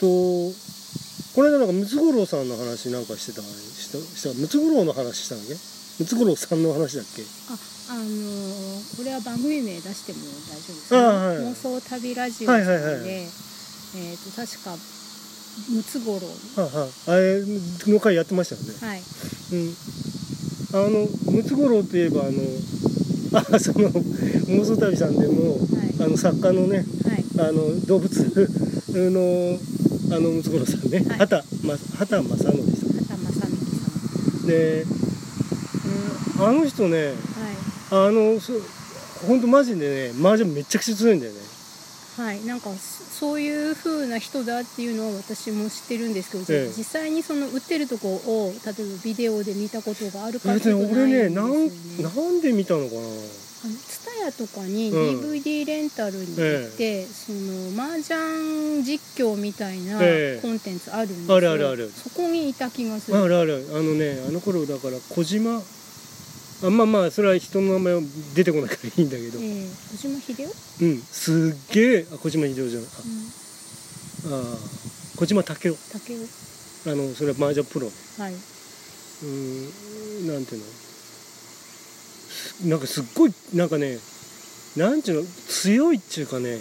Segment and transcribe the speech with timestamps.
[0.00, 0.06] と
[1.34, 5.54] これなんかムツゴロウさんの話なんかしてたしたしたムツゴロウの話したんだっけ？
[6.00, 7.22] ムツゴロウさんの話だっけ？
[7.90, 13.08] あのーこれは番組名出しても大丈夫ですあはい妄想旅ラジオで、はいはいはい。
[13.08, 13.24] え
[14.14, 14.76] っ、と確か
[15.70, 16.60] ムツゴロウ。
[16.60, 17.42] はあはああれ
[17.92, 18.74] の回やってましたよね。
[18.80, 19.02] はい。
[19.52, 19.76] うん。
[20.72, 22.30] あのムツゴロウといえばあの
[23.54, 25.94] あその妄想旅さんでもはい。
[26.00, 27.24] あの作家のねはい。
[27.38, 28.08] あの動物
[28.94, 29.58] の
[30.12, 31.18] あのムツゴロウさんね、はい。
[31.18, 34.86] 畑ま畑正則でした畑正幹で、う
[36.42, 36.48] ん。
[36.48, 38.08] あの人ねさんはい。
[38.08, 38.52] あのそ
[39.26, 41.38] 本当マジでね麻雀めちゃくちゃ強いんだよね。
[42.16, 46.72] はい、なんかそそういう風な人だっていうのは私も知ってるんですけど、ええ。
[46.74, 51.68] 実際にその売ってるとこを例えばビデオで見たことがあるかえっていんですよなんね。
[52.02, 53.00] なんで見たのかな
[53.68, 55.20] ツタヤとかにうん。
[55.20, 60.40] DVD レンタルに行って、その麻雀実況みたいなええ。
[60.40, 61.36] コンテンツあるんですよ。
[61.36, 61.90] あるあるある。
[61.90, 63.18] そこにいた気がする。
[63.18, 63.66] あるある。
[63.72, 65.60] あのねあの頃だから小島
[66.62, 68.00] あまあまあそれは人の名前は
[68.34, 69.66] 出てこないからいいんだけど、ええ。
[69.92, 70.46] 小島秀
[70.78, 70.84] 夫？
[70.84, 71.02] うん。
[71.02, 72.82] すっげえあ小島秀夫じゃん。
[72.82, 72.88] うん、
[74.34, 74.56] ああ
[75.16, 76.20] 小島武竹雄。
[76.20, 76.92] 雄。
[76.92, 77.90] あのそれは麻雀プロ。
[78.18, 78.34] はい。
[79.22, 80.66] うんなんていうの？
[80.66, 80.79] す
[82.64, 83.98] なんかすっごいなんかね
[84.76, 86.58] なんていうの強いっていうかね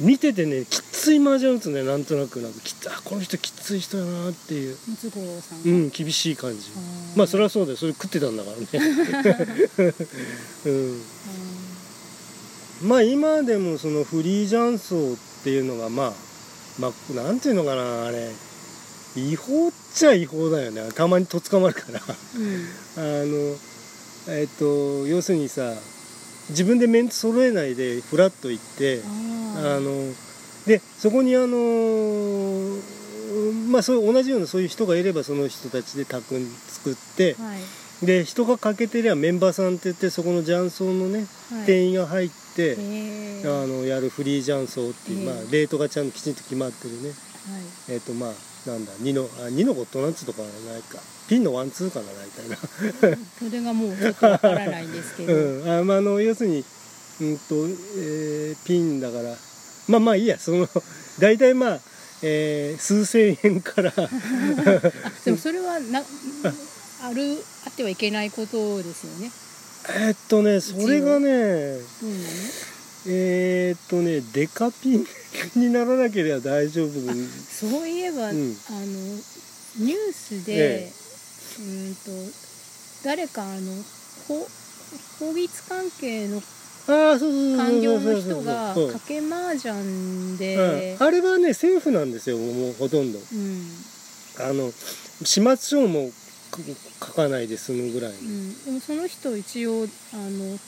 [0.00, 2.40] 見ててねきつい麻雀打つねなんとなく。
[2.40, 4.76] なんかきつあこの人きつい人だなっていう。
[5.66, 6.70] うん厳しい感じ。
[7.16, 7.76] まあそれはそうだよ。
[7.76, 9.94] それ食ってたんだからね。
[10.66, 11.02] うん。
[12.88, 16.12] まあ今でもそのフリージャンソーっていうのがまあ
[16.78, 18.30] まあなんていうのかなあれ。
[19.16, 20.88] 違法っちゃ違法だよね。
[20.94, 22.00] たまにとっ捕まるから。
[22.36, 22.68] うん。
[22.96, 23.56] あの
[24.28, 25.74] えっと要するにさ
[26.50, 29.00] 自分でメンツ揃えないでフラッと行って
[29.56, 29.90] ああの
[30.66, 32.78] でそこにあの
[33.70, 37.42] まあそういう同じようなそういう人がいればその人たちで宅作ってあ。
[37.42, 37.60] はい。
[38.02, 41.66] で人が欠けてりゃメンバーさんって言ってそこの雀荘のねはい。
[41.66, 42.76] 店員が入って、
[43.44, 47.94] あのやるフリー雀荘っていう、ええまあレートがちゃんときちんと決まってるねはい。
[47.94, 48.30] えっ、とまあ
[48.66, 50.98] なんだ2のあ2のゴットなんつうとかはないか。
[51.28, 52.56] ピンのワンツーかな大体な。
[53.38, 56.64] それがもうちょっとわからないんですけど、 うん、あまあ、あの要するに、
[57.20, 57.66] うんと
[57.98, 59.36] えーピンだから。
[59.88, 60.38] まあまあいいや。
[60.38, 60.68] その
[61.18, 61.80] 大体まあ、
[62.22, 63.92] えー数千円から。
[63.96, 64.08] あ
[65.24, 66.02] でもそれはな
[67.02, 69.30] あるあってはいけないことですよね。
[69.88, 72.24] えーっとねそれがねうん、
[73.06, 75.06] えーっとねデカピン
[75.56, 76.90] にならなければ大丈夫。
[76.90, 78.56] そういえば、うん。
[78.68, 78.86] あの
[79.78, 80.92] ニュースで、え
[81.60, 82.10] うんと
[83.04, 83.72] 誰かあの
[84.28, 84.48] 法
[85.18, 86.42] 法律関係の
[86.86, 93.18] 官僚の人が賭け麻雀で、うん、あれはね政府なんですよもうほとんど。
[93.18, 93.68] うん。
[94.38, 94.72] あの
[95.22, 96.10] 始末書も
[97.00, 100.58] 書かないで済むぐらい、うん、でもその人一応あの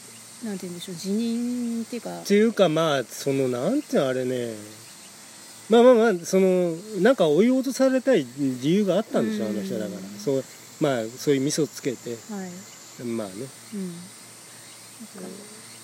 [0.44, 2.20] なんて言うんでしょう辞任っていうか。
[2.20, 4.54] っていうかまあそのなんていうのあれね。
[5.70, 9.50] まあまあまあそのなんか追い落とされたい理由があったんでしょ、うん。
[9.52, 10.00] あの人だから。
[10.18, 10.44] そう
[10.80, 12.10] まあそういう味噌つけて。
[12.10, 12.18] はい、
[13.04, 13.32] まあね。
[13.74, 13.94] うん、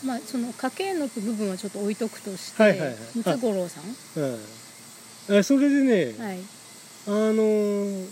[0.09, 2.97] まあその家計の部分はちょっと置いとくとして、はいはいはい。
[3.15, 3.85] ムツゴロウさん？
[5.31, 5.39] うん。
[5.39, 6.39] あそれでね、はい。
[7.07, 8.07] あのー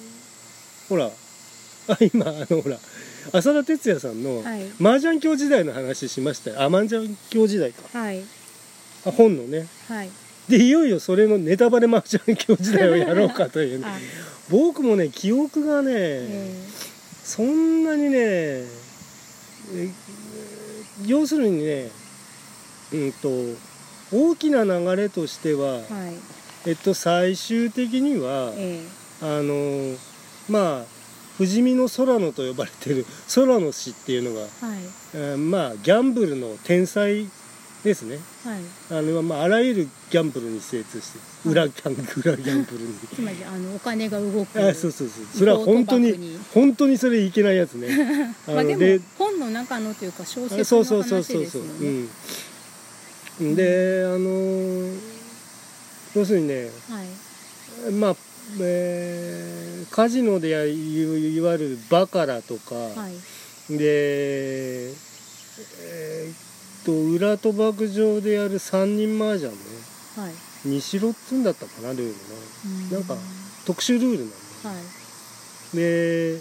[0.88, 1.10] ほら。
[1.88, 2.78] あ今あのほら
[3.32, 4.66] 浅田哲也さんのはい。
[4.80, 6.62] 麻雀教時代の話しましたよ。
[6.62, 7.98] あ麻雀教時代か。
[7.98, 8.22] はい。
[9.06, 9.66] あ本のね。
[9.88, 10.10] はい。
[10.48, 13.84] でいよいよそれのネタバレ麻雀教時代をやろうかというね。
[13.86, 13.98] あ。
[14.48, 16.54] 僕もね記憶がね、え
[17.24, 18.64] そんなにねえ
[21.04, 21.90] 要するにね
[22.92, 23.28] うんと
[24.12, 26.14] 大きな流れとしては、ーはい。
[26.66, 28.80] えっと最終的にはえ。
[29.20, 29.96] あの
[30.48, 30.95] まあ
[31.38, 33.04] 不死身の空野と呼ばれてる
[33.34, 34.78] 空野氏っていうのが、ーはい。
[35.14, 37.26] えーまあギャンブルの天才
[37.84, 38.18] ですね。
[38.44, 38.60] はい。
[38.90, 41.94] あの、まあ、あらゆるギャンブルに精通して裏ギャン
[42.24, 42.94] 裏ギャンブルに。
[43.14, 44.58] つまりあのお金が動く。
[44.60, 45.38] あそうそうそう。
[45.38, 47.88] それは本当に本当にそれいけないやつね。
[48.48, 52.04] あまあででも本の中のというか小説のそう話そうそうですよそうそう、ね
[53.40, 55.16] うん、であのー
[56.16, 57.92] 要するにねはい。
[57.92, 58.16] まあ、
[58.60, 63.78] えーカジノでやいいわゆるバカラとか、はい。
[63.78, 69.58] でえーっと裏賭博場でやる三人麻雀ね。
[70.16, 70.32] はい。
[70.68, 72.12] 西ロっつんだったかなルールね
[72.90, 73.16] うなんか
[73.64, 74.34] 特殊ルールなんだ
[74.70, 74.74] は
[75.72, 75.76] い。
[75.76, 76.40] で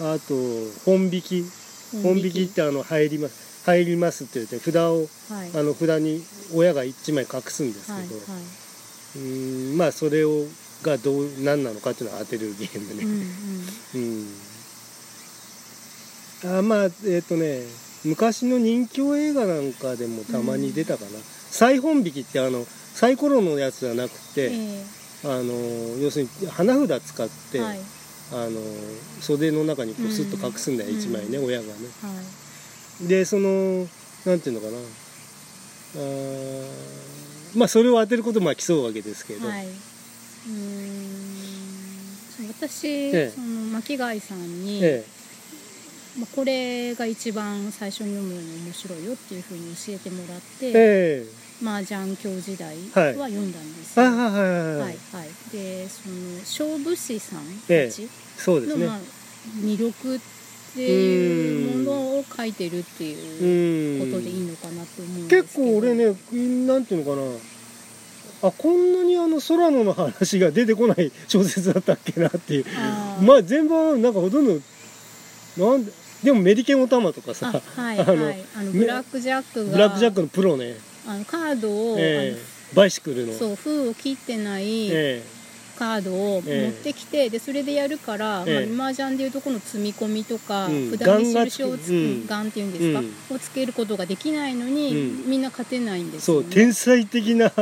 [0.00, 0.34] あと
[0.84, 1.44] 本引き。
[2.02, 3.64] 本引きってあの入ります。
[3.66, 5.50] 入りますって言って札をはい。
[5.54, 6.22] あの札に
[6.54, 8.10] 親が1枚隠すんですけど、はいは
[9.16, 10.44] うーんまあそれを
[10.84, 13.26] がどう何なのかっていうのを当てるゲームうんね
[13.94, 14.26] うん。
[16.50, 17.62] うん、あまあえっ、とね
[18.04, 21.10] 昔の人気映画なんかでもたまに出たかな、
[21.50, 24.84] 再本引きってあのサイコロのやつじゃなくて、え
[25.24, 25.52] あの
[26.02, 27.78] 要するに花札使って、えはい。
[28.32, 28.60] あの
[29.20, 30.98] 袖の中にこうスッと隠すんだよ、うん。
[30.98, 31.72] 一枚ね親がね。
[32.02, 32.08] は
[33.04, 33.08] い。
[33.08, 33.86] でその
[34.26, 34.76] なんていうのかな。
[35.96, 39.66] あーまあそれを当てることもまあ競うわけですけど、はい
[40.46, 42.48] うーん。
[42.48, 43.32] 私、ええ。
[43.34, 45.04] その巻貝さんに、え
[46.18, 51.26] まあ、これが一番最初に読むのに面白いよっていうふうに教えてもらって、ええ。
[51.64, 54.96] 麻雀教時代は読んだんですよ、はいはいはいはい、はいはい、
[55.52, 57.86] でその勝負師さんええ。
[57.86, 58.84] たちそうですね。
[58.84, 59.00] の、まあ、
[59.62, 60.20] 魅力っ
[60.74, 64.10] ていうものを書いてるっていううん。
[64.10, 65.70] ことでいいのかなって思うんです結けど。
[65.70, 66.04] 構俺ね
[66.66, 67.26] なんていうのかな
[68.48, 72.66] あこんなにあの空野の話が出てこない 小説だったっけなっていう。
[73.22, 74.60] まあ全部なんかほとんど
[75.58, 75.92] なんで
[76.24, 78.44] でもメリケンオタマとかあさはいあのはい。
[78.56, 80.76] あのブラックジャックがブラックジャックのプロね、
[81.06, 82.54] あのカードを、ええ。
[82.74, 83.32] バイシクルの。
[83.34, 85.22] そう封を切ってないえ
[85.78, 88.72] カードを持ってきて、でそれでやるから、ええ。
[88.72, 90.90] まあ、麻雀でいうとこの積み込みとか、うん。
[90.96, 92.26] 札に印をつく、うん。
[92.26, 93.36] ガンっていうんですか、うん。
[93.36, 95.30] をつけることができないのに、うん。
[95.30, 97.52] みんな勝てないんでえすよ、ね、そう天才的な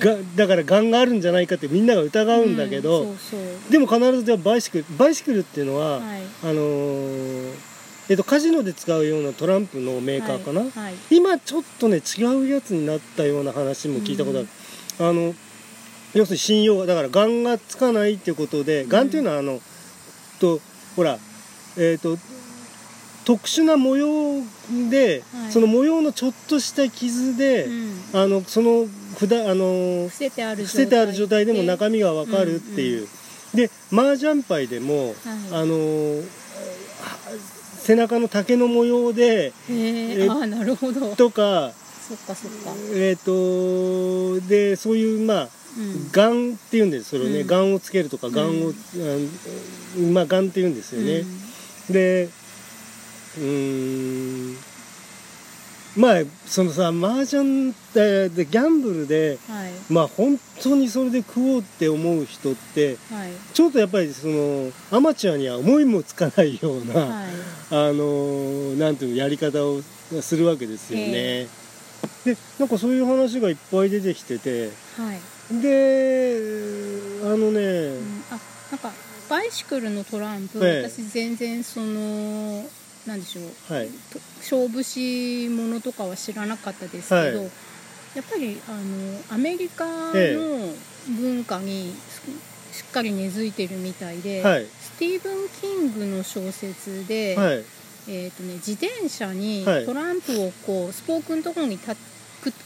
[0.00, 3.72] がだからガンがあるんじゃないかってみんなが疑うんだけど、うんそうそう。
[3.72, 6.22] でも必ずじゃあバイシクルバイシクルっていうのは、はい。
[6.42, 7.76] あのー
[8.08, 10.94] えっとカジノで使うようなトランプのメーカーかな、はいはい。
[11.10, 14.48] 今ちょっとね違うやつになったような話も聞いたことある、
[15.00, 15.34] あの
[16.14, 18.88] 要するに信用だからガンがつかないっていうことで、ん。
[18.88, 19.60] ガンっていうのはあの
[20.40, 20.60] と
[20.94, 21.18] ほら
[21.76, 22.16] えっ、と
[23.24, 24.40] 特殊な模様
[24.88, 25.52] で、はい。
[25.52, 28.00] その模様のちょっとした傷で、うん。
[28.14, 28.86] あのその
[29.18, 30.68] 札あの伏せてある状態。
[30.68, 33.08] 捨ててある状態でも中身がわかるっていう、
[33.54, 35.14] で麻雀牌でも、はい。
[35.52, 36.22] あの
[37.78, 40.24] 背中の竹の模様でへえ。
[40.24, 41.14] えああなるほど。
[41.14, 41.72] とか
[42.08, 45.48] そっかそっか、えっ、とでそういうまあ
[45.78, 47.46] うん、ガンっていうんですそれをね、うん。
[47.46, 48.74] ガンをつけるとかガンを、うん
[50.08, 51.22] あまあガンっていうんですよね、
[51.90, 52.30] で
[53.36, 54.56] うーん
[55.96, 59.72] まあそのさ麻雀ででギャンブルでうん、はい。
[59.90, 63.30] まあ本当にそれで食おうって思う人ってはい。
[63.54, 67.28] ちょっとやっぱりそのアマチュアには思いもつかないような、はい。
[67.70, 69.80] あのなんていうのやり方を
[70.20, 71.12] するわけですよね。
[71.14, 71.48] え。
[72.24, 76.40] でなんかそういう話がいっぱい出てきててはい、で
[77.22, 78.38] あのね、うん、あ
[78.70, 78.92] なんか
[79.28, 80.88] バイシクルのトランプ、ええ。
[80.88, 82.64] 私全然その
[83.06, 83.72] なんでしょう。
[83.72, 83.88] はい。
[83.88, 87.50] と勝負師ものとかは知らなかったですけど、はい。
[88.14, 90.74] やっぱりあのアメリカのえ
[91.08, 91.92] 文化に
[92.72, 94.66] しっかり根付いてるみたいで、はい。
[94.66, 97.64] スティーブン・キングの小説で、はい。
[98.08, 99.86] えーとね、自転車にはい。
[99.86, 102.00] トランプをこうスポークのところにたく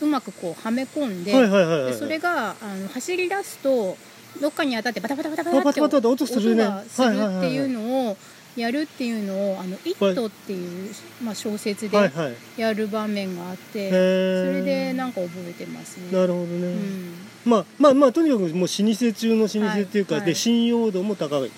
[0.02, 3.96] うまくこうはめ込んで,、でそれがあの走り出すと
[4.40, 8.16] どっかに当たってバタバタバタバタって音がするっていうのを
[8.56, 10.91] やるっていうのを「あのイット!」っていう、
[11.23, 12.61] まあ、小説ではいはい。
[12.61, 16.17] やる場面があって、へそーれでなんか覚えてますね。
[16.17, 17.14] なるほどね、うん。
[17.44, 18.69] まあまあまあとにかくもう老舗
[19.12, 20.25] 中の老舗っていうか、はい。
[20.26, 21.40] で信用度も高い。
[21.40, 21.50] はい。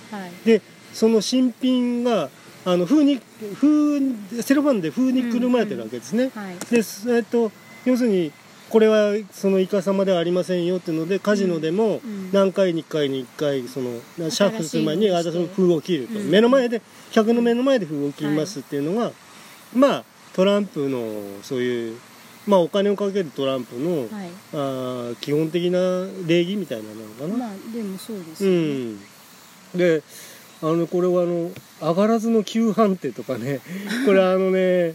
[0.45, 0.61] で
[0.93, 2.29] その新品が
[2.65, 3.21] あの風に
[3.55, 4.01] 風
[4.43, 6.57] セロファンで風にくるまれてるわけですね、はい。
[6.71, 6.83] で
[7.17, 7.51] えっと
[7.85, 8.31] 要するに
[8.73, 14.01] これはそのイカ様ではありませんよっていうのでカジノでもうん何回に1回に1回その
[14.31, 16.31] シャッフルする前に私の封を切ると、うん。
[16.31, 19.13] 目の前で客の目の前で封を切りますっていうのが、
[19.75, 21.99] まあトランプのそういう
[22.47, 24.09] まあお金をかけるトランプの、はい。
[24.55, 25.79] あー基本的な
[26.27, 28.49] 礼儀みたいなのかな、まあでもそうですう。
[28.49, 28.99] ん。
[29.75, 30.03] で
[30.63, 31.51] あのこれはあの
[31.83, 33.61] 上がらずの急判定とかね。
[34.07, 34.95] これあのね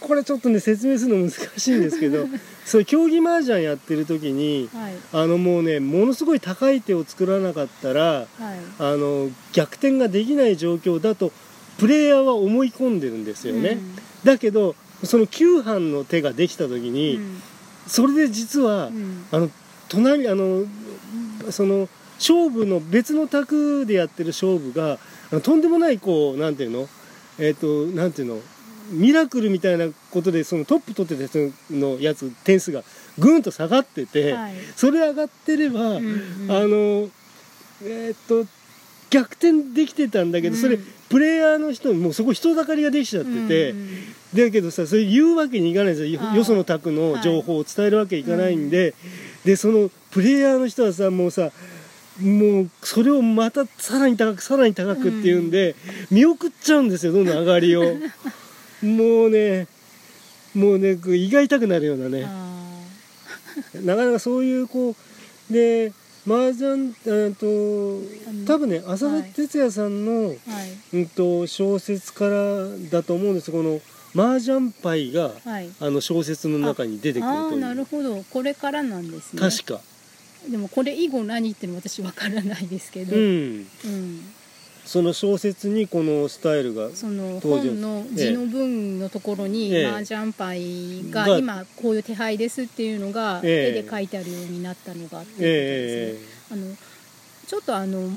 [0.00, 2.26] これちょっとね説明するの難しいんですけど
[2.64, 4.94] そういう競技麻雀やってる時にはい。
[5.12, 8.26] あのもうねものすごい高い手を作らなかったらはい。
[8.78, 11.32] あの逆転ができない状況だと
[11.78, 13.78] プレイヤーは思い込んでるんですよね、
[14.24, 16.92] だけどその9班の手ができた時うん。
[16.92, 17.18] に、
[17.88, 19.24] それで実は、うん。
[19.32, 19.50] あの
[19.88, 20.64] 隣あの
[21.50, 24.98] その勝負の別の卓でやってる勝負が
[25.40, 26.88] とんでもないこうなんていうの？
[27.38, 28.40] えっ、となんていうの？
[28.90, 32.82] ミラクルみたいなことでそのトップ取ってた人のやつ点数が
[33.18, 34.54] ぐんと下がってて、はい。
[34.76, 36.50] それ上がってれば、うんうん。
[36.50, 37.08] あの
[37.84, 38.46] えっ、と
[39.10, 44.46] 逆転できてたんだけど、それうんプレイヤーの人もうそこ人だかりができちゃってて、うんうん。
[44.46, 45.96] だけどさそれ言うわけにいかないん。
[45.96, 48.94] ですよよその宅の情報を伝えるわけいかないんで、
[49.44, 51.50] でそのプレイヤーの人はさもうさ
[52.18, 55.74] もうそれをまたさらに高くさらに高くっていうんで、
[56.10, 57.82] 見送っちゃうんですよどんどん上がりを
[58.82, 59.66] もうね
[60.54, 62.24] もうね胃が痛くなるようなね。
[62.26, 62.52] あ
[63.84, 64.94] なかなかそういうこ
[65.50, 65.92] うで
[66.26, 68.00] 麻雀えっと
[68.46, 70.98] 多分ね浅田哲也さんの、ーはい。
[70.98, 73.80] うん、と小説からだと思うんですこの
[74.14, 75.70] 麻雀牌がはい。
[75.80, 77.60] あの小説の中に出てくるああという。
[77.60, 78.22] なるほど。
[78.30, 79.40] これからなんですね。
[79.40, 79.80] 確か。
[80.50, 83.66] でもこれ以後何っていうの私わからないですけど、うん。
[83.84, 84.32] うん
[84.84, 89.86] その小説にこのスタイルがその本の字の文のところにええ。
[89.86, 93.78] 麻雀牌がが今こういう手配ですっていうのがええ。
[93.78, 96.18] 絵で書いてあるようになったのがあってえ
[96.50, 96.66] あの
[97.46, 98.10] ちょっとあの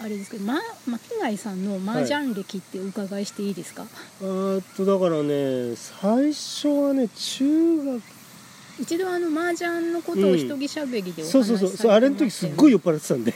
[0.00, 3.86] あれですけど、ま、巻貝さんの麻雀歴ってお伺いしていいですか、
[4.20, 8.02] えーっとだからね最初はね中学
[8.80, 11.70] 一度あの麻雀のことを一人しゃべりでお話しそうそうそう。
[11.70, 13.32] そうあれの時すっごい酔っ払ってたんで。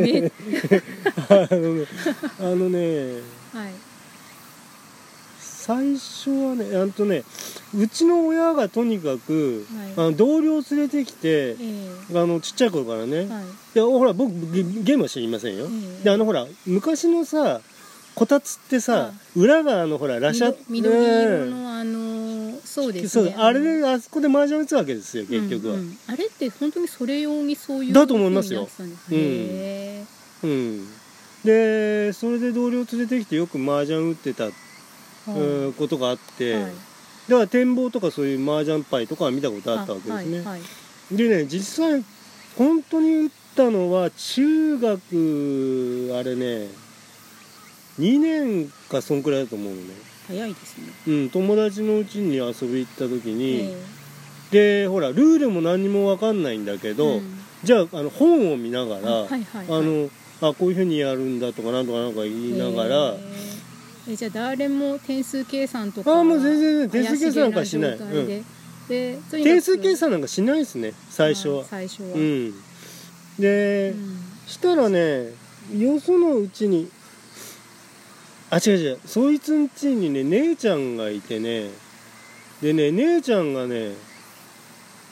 [0.00, 0.32] ね
[1.28, 1.86] あのね
[2.38, 3.12] あのね
[3.52, 3.72] はい。
[5.38, 7.22] 最初はねあんとね
[7.76, 9.92] うちの親がとにかく、はい。
[9.96, 12.18] あの同僚を連れてきてええ。
[12.18, 13.26] あのちっちゃい頃からね、はい。
[13.26, 13.28] い
[13.74, 15.68] やほら僕ゲゲームは知りませんよ、え
[16.00, 16.04] え。
[16.04, 17.60] であのほら昔のさ
[18.14, 22.09] こたつってさ裏があのほらラシャ緑緑色うんのあの
[22.70, 23.34] そうですね。
[23.36, 25.80] あれであそこで麻雀打つわけですよ結局は、うん。
[25.80, 28.66] うんあれって本当にそれ用にそういうだと思いますよ。
[28.66, 29.10] 風になって
[30.40, 30.88] たんうん。
[31.44, 34.50] へでそれで同僚連れてきてよく麻雀打ってた、え
[35.28, 36.64] うんことがあって、はい。
[37.28, 40.60] だから展望とかそういう麻雀牌とかは見たことあったわけですね、はいはい
[41.10, 42.04] でね実際
[42.56, 46.68] 本当に打ったのは中学あれね
[47.98, 50.84] 2年かそんくらいだと思うのね早いですね。
[51.08, 53.72] うん友達のうちに遊び行った時に、
[54.52, 57.22] えでほらルールも何にも分かんないんだけえど、うん。
[57.64, 59.66] じゃああの本を見ながら、あはいはいはい。
[59.68, 60.10] あの
[60.40, 63.18] あこういうふうにやるんだとかなんとかなんか言いながら、へ
[64.08, 67.98] ええじゃあ誰も点数計算とかあもう全然点数計算なんかしない。
[67.98, 68.44] 怪しげ状態
[68.88, 71.60] で点数計算なんかしないですね最初は。
[71.62, 72.54] あ最初は、うん。
[73.38, 74.16] で、うん。
[74.46, 75.28] したらね
[75.76, 76.90] よそのうちに
[78.50, 78.98] あ違う違う。
[79.06, 81.70] そいつんちにね姉ちゃんがいてね。
[82.60, 83.92] でね姉ちゃんがね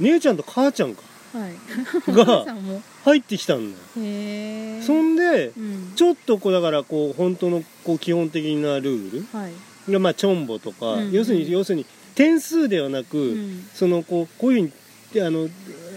[0.01, 1.03] 姉ちゃんと母ちゃんか。
[1.33, 2.13] はい。
[2.13, 2.47] が
[3.05, 3.85] 入ってきたんだよ。
[3.99, 5.93] へえそんでうん。
[5.95, 9.27] ちょっとこうだからこう本当のこう基本的なルール。
[9.33, 9.53] はい。
[9.93, 13.69] がまあチョンボとか、うん要するに要するに点数ではなく、うん。
[13.75, 14.73] そのこうこういう
[15.13, 15.49] ふうにあの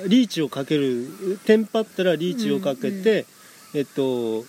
[0.08, 3.26] リーチをかけるテンパったらリーチをかけて、
[3.74, 4.46] えっと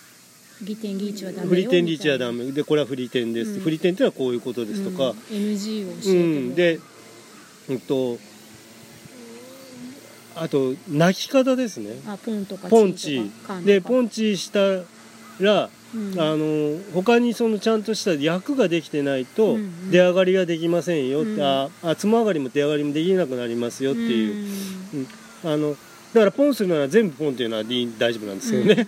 [0.63, 5.15] ギテンリーチはダメよフリテンリーチはダみメでこれはフリテンです、うんフリテンっていうのはこういうことですとか、うん。
[5.31, 6.55] NG を教えてうもん。
[6.55, 6.79] で
[7.69, 8.17] うんと
[10.35, 11.91] あと泣き方ですね。
[12.07, 13.31] あポンとかポンチ。
[13.65, 14.83] でポン、ンチした
[15.39, 16.19] ら、うん。
[16.19, 19.57] あの他にそのちゃんとした役ができてないと
[19.91, 21.43] 出上がりができませんよって、うん。
[21.43, 24.49] ああつも上がりも出上がりもできなくなりますよっていう、
[25.43, 25.51] うん。
[25.51, 25.75] あの
[26.13, 28.87] だからポンするなら全部ポンっていうのは大丈夫なんですよね、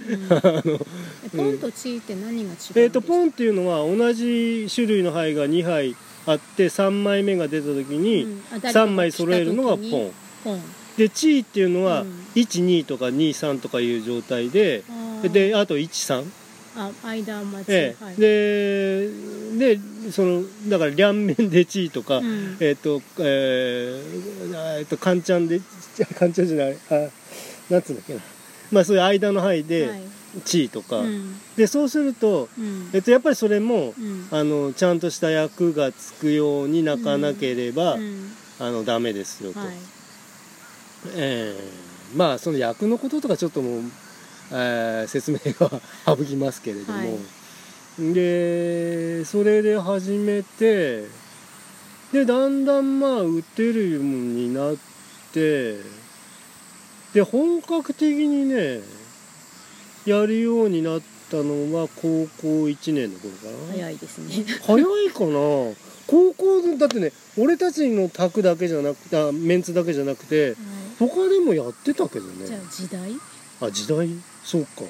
[1.35, 5.95] ポンとチーって何が違うえー、とポンっていうのは同じ種類の牌が2牌
[6.27, 8.41] あって3枚目が出た時にうん。
[8.51, 10.11] あ誰か3枚揃えるのがポン、
[10.43, 10.61] ポン。
[10.97, 12.25] でチーっていうのはうん。
[12.35, 14.83] 12とか23とかいう状態で、
[15.23, 16.25] であと13、
[16.77, 19.09] あ間待ち、えはい、え
[19.57, 22.57] ででそのだから両面でチーとか、うん。
[22.59, 25.61] えっ、とえー、あえっとカンチャンで
[26.19, 27.09] カンチャンじゃないあ
[27.69, 28.19] なんつうんだっけな。
[28.71, 30.01] まあそういう間の範囲ではい。
[30.43, 31.39] チーとか、うん。
[31.55, 32.89] でそうすると、うん。
[32.91, 34.27] えっと、やっぱりそれも、うん。
[34.31, 38.31] あのちゃんとした役がつくように泣かなければ、うん。
[38.59, 39.69] あのダメですよと、はい。
[41.15, 43.81] えーまあその役のこととかちょっともう、
[44.51, 48.13] えー説明は省きますけれども、はい。
[48.13, 51.05] でそれで始めて
[52.11, 54.75] でだんだんまあ打てるようになっ
[55.33, 55.77] て
[57.13, 58.81] で本格的にね
[60.05, 60.99] やるようになっ
[61.31, 63.73] たのは高校1年の頃かな。
[63.73, 64.45] 早いですね。
[64.61, 65.29] 早いかな。
[66.07, 70.55] 高校でだってね俺たちの卓だけじゃなくてあメンツだけじゃなくてはい。
[70.99, 73.11] 他でもやってたけどじゃねあ時代？
[73.61, 74.09] あ時代？
[74.43, 74.81] そうか。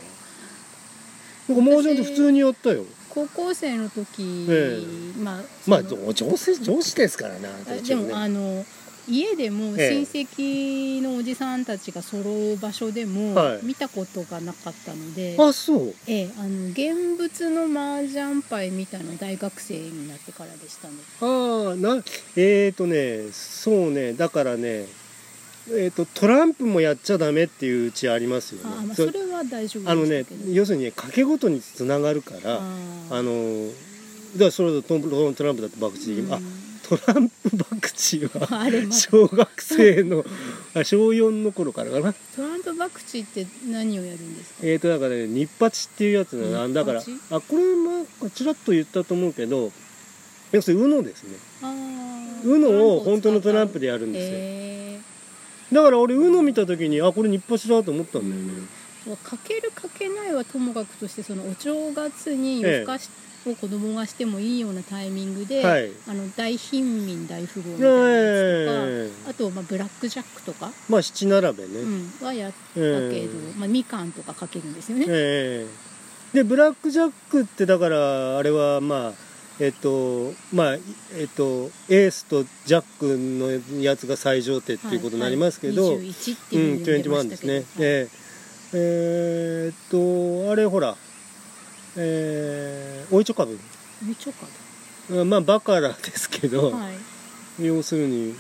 [1.48, 2.86] なんか麻雀って普通にやったよ。
[3.10, 4.82] 高校生の時、え
[5.18, 5.96] まあまあ女
[6.38, 8.66] 性女子ですからなあでもあの
[9.08, 10.06] 家でもええ。
[10.06, 13.60] 親戚のおじさんたちが揃う場所でもはい。
[13.64, 15.94] 見たことがなかったので、あそう。
[16.08, 17.66] ええ、あの現物の
[18.00, 20.96] 麻雀牌見たの大学生になってからでしたね。
[21.22, 22.04] ああな
[22.36, 24.88] えーとねそうねだからね
[25.72, 28.76] えー、とトランプもやっちゃダメっていううちありますよね。
[28.78, 32.62] あ、まあ、そそれはは大丈夫あのね要するにね賭けごとにつながるからあ
[33.10, 33.68] あの
[34.34, 35.00] だからそれとト
[35.34, 36.40] トランプだって博打できる、あ
[36.88, 40.24] トランプ博打は 小学生の
[40.76, 42.14] あ小4の頃からかな。
[42.36, 44.56] トランプ博打って何をやるんですか？
[44.62, 46.48] えーとだからね日八っていうやつな。
[46.48, 49.72] のあだから日あこれまあちらっと言ったと思うけど
[50.52, 51.38] 要するに UNO ですね。
[52.44, 54.38] UNO を本当のトランプでやるんですよ。
[54.38, 55.00] へ
[55.72, 63.10] だから俺 UNO 見た時にあこれ日八だと思ったんだよね、ーかけるかけないはともかくとしてそのお正月に夜更かし
[63.50, 65.92] を子供がしてもいいようなタイミングで、はい。
[66.08, 69.30] あの大貧民大富豪みたいなやつとか、ええ。
[69.30, 73.28] あと、まあ、ブラックジャックとか、まあ七並べね、うん、はやったけど、ええ。
[73.58, 75.68] まあ、みかんとかかけるんですよね、え
[76.34, 76.38] え。
[76.38, 79.14] でブラックジャックってだからあれはまあ
[79.60, 80.74] えっとまあ
[81.18, 87.54] えっとエースとジャックのやつが最上手っていうことになりますけど、はいはい、21ってうんいうふうに呼んでま21ですね。
[87.54, 87.64] はい。
[87.80, 88.10] ええ
[88.74, 90.96] えーっとあれほら
[91.98, 93.58] えー、おいちょ株
[94.02, 94.46] みちょか
[95.24, 97.66] まあバカラですけど、だはい。
[97.66, 98.34] 要するに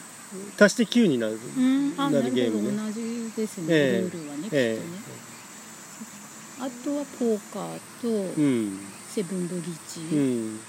[0.59, 2.77] 足して9になる、うん、あななるゲームね。
[2.77, 4.01] 同じですね、ええ。
[4.01, 4.79] ルールはねきっとね、え
[6.59, 8.79] あとはポーカーとうん。
[9.15, 10.59] セブンブリッジ、うん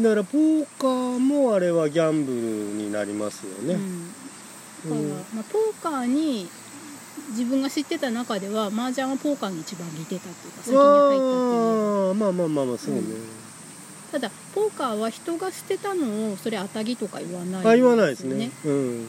[0.00, 2.38] だからポーカーもあれはギャンブル
[2.82, 5.12] になりますよね、うん。
[5.12, 6.48] だかまあ、ポーカーに
[7.30, 12.08] 自分が知ってた中では麻雀はポーカーに一番似てたっていうか先に入ったっていう。
[12.08, 13.02] ああまあまあまあまあそうね、
[14.10, 18.50] ただポーカーは人が捨てたのをそれ当たりとか言わないあ言わないですね。
[18.64, 19.06] うん。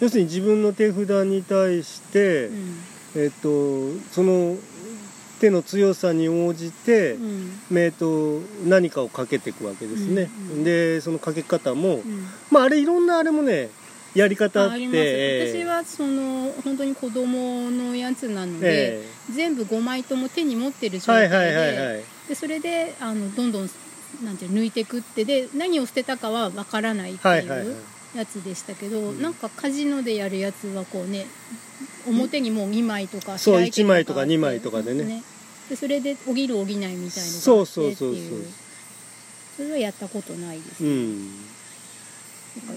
[0.00, 2.78] 要するに自分の手札に対して、うん。
[3.16, 4.56] えっ、とその
[5.40, 7.78] 手の強さに応じて、うん。
[7.78, 12.26] えっと何かをかけていくわけですね、うんうんでそのかけ方も、うん。
[12.50, 13.70] まああれいろんなあれもね
[14.14, 14.98] やり方あってああります
[15.58, 22.02] 私はその本当に子供のやつなので、え全部5枚とも手に持ってるえ状態で,、はいはいはいはい。
[22.28, 23.70] でそれであのどんどん
[24.24, 27.66] なんていうの抜いていくってで何を捨てたかはわからないってはいはいはい。
[27.66, 27.76] いう
[28.16, 29.22] やつでしたけど、うん。
[29.22, 31.26] なんかカジノでやるやつはこうね
[32.06, 35.22] 表にもう2枚とかそう開いて1枚とかあって2枚とかでね。
[35.68, 37.66] でそれで起きる起きないみたいのがあってってそう。
[37.66, 38.16] そうそうそう
[39.56, 41.30] それはやったことないです、うん。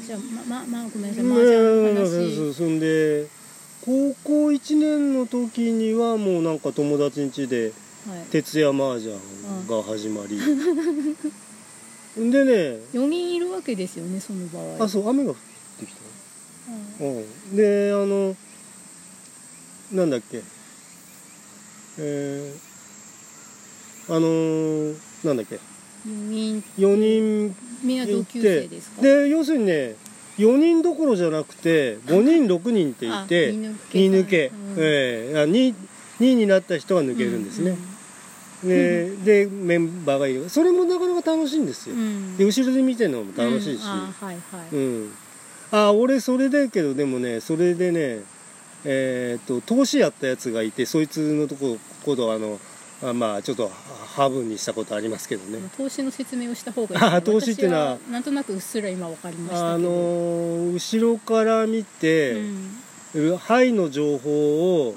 [0.06, 1.24] じゃあまままあごめんなさい。
[1.26, 2.54] ね麻雀のそう話、そう。
[2.54, 3.28] そんで
[3.82, 7.74] 高校1年の時にはもうなんか友達ん家で
[8.08, 9.14] はい、徹夜麻雀
[9.68, 10.40] が始まり、
[12.32, 12.52] でね
[12.94, 14.84] 4人いるわけですよねその場合。
[14.84, 15.38] あそう雨が降っ
[15.80, 16.00] てきた。
[17.02, 17.18] うん。
[17.18, 17.56] うん。
[17.56, 18.36] であの
[19.92, 20.42] なんだっけ。
[21.98, 25.60] えー、あのーなんだっけ。
[26.08, 26.64] 4人。
[26.78, 27.56] 4人
[28.08, 29.02] 同級生ですか？
[29.02, 29.96] で要するにね
[30.38, 34.76] 4人どころじゃなくて5人 6人って言ってあ2二抜け、うん。
[34.78, 35.74] ええあ 2,
[36.22, 37.78] 2になった人が抜けるんですね、
[38.68, 40.50] ででメンバーがいる。
[40.50, 42.02] それもなかなか楽しいんですよ、うん。
[42.02, 43.90] うんで後ろで見てるのも楽しいし、うん。
[43.90, 45.12] あはいはい、うん、
[45.72, 48.20] あ俺それだけどでもねそれでね
[48.86, 52.60] えーっと投資やったやつがいてそいつのとこことあの
[53.02, 53.72] あまあちょっと
[54.16, 55.60] ハブにしたことありますけどね。
[55.78, 57.00] 投資の説明をした方がいい。
[57.00, 59.90] かなあ投資っていうのは私なんとなくうっすら今分かりましたあけど。
[59.90, 64.96] の後ろから見うて、ん、肺の情報を、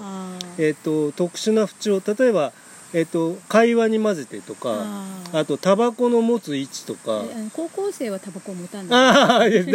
[0.58, 2.52] えーっと特殊な不調例えば、
[2.94, 4.84] えーっと会話に混ぜてとか
[5.32, 7.22] あとタバコの持つ位置とか。
[7.54, 8.88] 高校生はタバコ持たない。
[8.90, 9.70] ああ、えっと、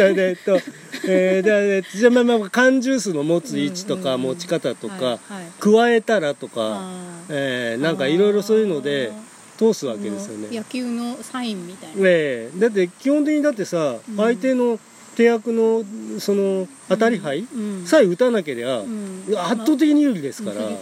[1.06, 5.18] えーだえじゃあまあまあ缶ジュースの持つ位置とか持ち方とか、はいはい。
[5.58, 6.80] 加えたらとか、
[7.28, 9.10] えーなんかいろいろそういうので
[9.56, 10.56] 通すわけですよね。
[10.56, 14.16] 野球のサインみたいな、ええだって基本的にだってさ、うん。
[14.16, 14.78] 相手の
[15.18, 15.82] 手役の
[16.20, 17.84] その当たり牌うん。
[17.84, 19.24] さえ打たなければ、うん。
[19.36, 20.78] 圧倒的に有利ですから、ね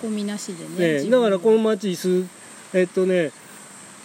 [1.11, 2.29] だからこの街椅子
[2.75, 3.33] えっとね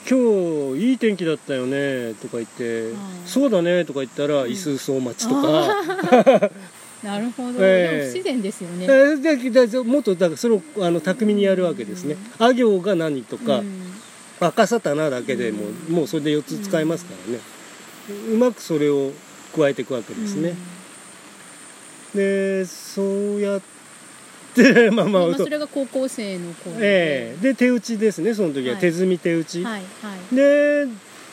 [0.10, 2.94] 今日いい天気だったよねとか言って、
[3.26, 6.50] そうだねとか言ったら椅子総待ちとか、
[7.04, 7.98] なるほど、ええ。
[7.98, 8.88] でも不自然ですよね、
[9.84, 13.82] もっとだからそれをあの巧みにやるわけですね、あ行が何とか、うん。
[14.39, 15.94] 赤さたなだけでも、うん。
[15.94, 17.39] もうそれで4つ使えますからね、
[18.34, 19.12] うまくそれを
[19.56, 20.56] 加えていくわけですね、
[22.16, 23.62] でそうやっ
[24.54, 27.42] て まあまあ、まあ、それが高校生の頃ええ。
[27.42, 28.82] で手打ちですねその時は、はい。
[28.82, 30.36] 手積み手打ち、はいはい。
[30.36, 30.88] で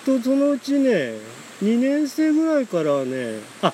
[0.04, 1.14] とそのうちね
[1.62, 3.72] 2年生ぐらいからねあ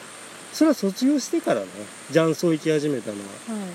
[0.53, 1.67] それは卒業してからね。
[2.09, 3.17] 雀荘行き始めたの
[3.49, 3.59] は。
[3.59, 3.69] はい。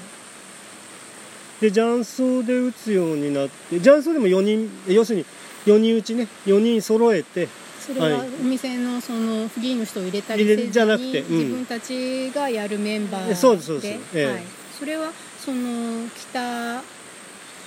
[1.62, 5.25] で雀荘で打つようになって雀荘でも4人要するに
[5.65, 6.27] 4人打ちね。
[6.47, 7.47] 4人揃えて
[7.89, 11.38] それははいお店のそのフリーの人を入れたりせずにじゃなくてうん。
[11.39, 14.17] 自分たちがやるメンバーでえそうですそうです。
[14.17, 14.25] ええ。
[14.28, 14.43] はい、
[14.78, 16.84] それはその北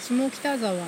[0.00, 0.80] 下北沢の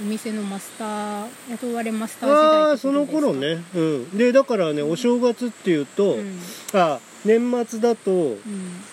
[0.00, 3.62] お店のマスター雇われマスター時代あその頃ね。
[3.74, 4.16] うん。
[4.16, 6.40] でだからねお正月っていうと、うん。
[6.72, 8.38] あ年末だとうん。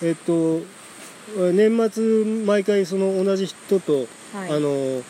[0.03, 0.59] えっと
[1.53, 3.93] 年末毎回その同じ人と、
[4.33, 4.51] はい。
[4.51, 5.01] あの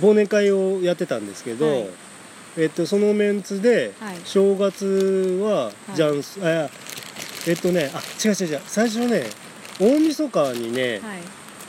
[0.00, 1.86] 忘年会をやってたんですけど、はい
[2.56, 4.16] えっとそのメンツで、はい。
[4.24, 5.96] 正月ははい。
[5.96, 6.70] ジャンス、あいや
[7.46, 8.60] えっとねあ違う違う違う。
[8.66, 9.24] 最初ね
[9.80, 11.20] 大晦日にね、はい。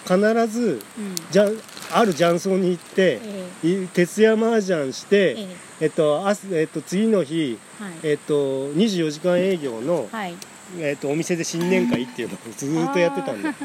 [0.04, 1.16] 必ずうん。
[1.32, 1.48] じゃ
[1.94, 3.20] ある雀荘に行って
[3.64, 5.48] えい徹夜麻雀して、ええ。
[5.82, 7.94] えっとあすえっと、次の日、えはい。
[8.04, 8.34] えっと、
[8.74, 10.36] 24時間営業の、はい。
[10.80, 13.54] えっと、お店で新年会っていうのをずーっとやってたんだ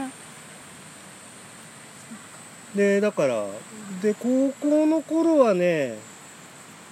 [2.74, 3.46] でだから
[4.02, 5.98] で高校の頃はね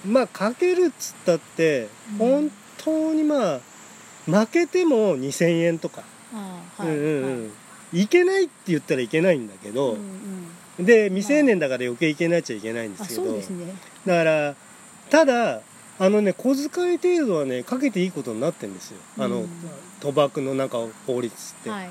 [0.06, 2.18] まあかけるっつったって、うん。
[2.18, 3.60] 本当にまあ
[4.26, 7.52] 負けても2000円とか、うんうんはいうん。
[7.92, 8.06] い。
[8.06, 9.96] けないって言ったらいけないんだけど、
[10.78, 13.38] で未成年だから余計いけないっちゃいけないんであすけど、
[14.06, 14.54] だから
[15.10, 15.60] ただ
[15.98, 18.98] あのね小遣い程度はねかけていいことになってんですよ。
[19.18, 19.48] あの、うん。
[20.00, 21.90] 賭博のなんか法律って、はい。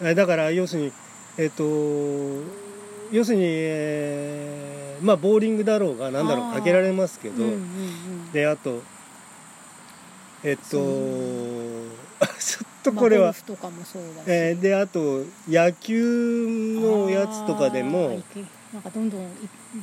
[0.00, 0.92] えだから要するに
[1.38, 1.62] えっ、と
[3.12, 8.32] 要するに、えーまあボーリングだろうがなんだろうかけられますけど、うんうんうん。
[8.32, 8.82] であと
[10.42, 14.24] えっ、と ちょっとこれはまあゴル、フとかもそうだし。
[14.26, 18.22] えーであと野球のやつとかでも
[18.72, 19.26] なんかどんどんい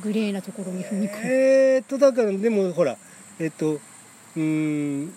[0.02, 2.96] グレーなところに踏み込む、えーっとだからでもほら
[3.38, 5.12] えっとうーん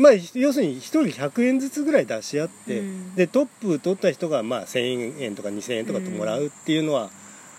[0.00, 3.14] まあ要するに1人100円ずつぐらい出し合って、うん。
[3.14, 7.10] でトップ取った人がまあ1000円とか2000円とかともらうっていうのは、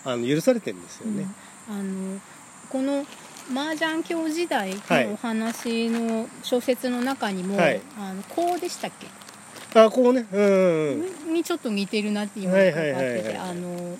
[0.04, 1.26] あの許されてるんですよね、
[1.68, 1.74] うん。
[1.74, 2.20] あの
[2.68, 3.06] この
[3.54, 5.06] 麻雀教時代はい。
[5.06, 7.80] のお話の小説の中にも、はい。
[7.98, 10.26] あのこうでしたっけ、あこうね。
[10.32, 11.34] うんうんうん。
[11.34, 13.04] にちょっと似てるなっていうのがはいかかってはい。
[13.04, 13.96] はいはいてあの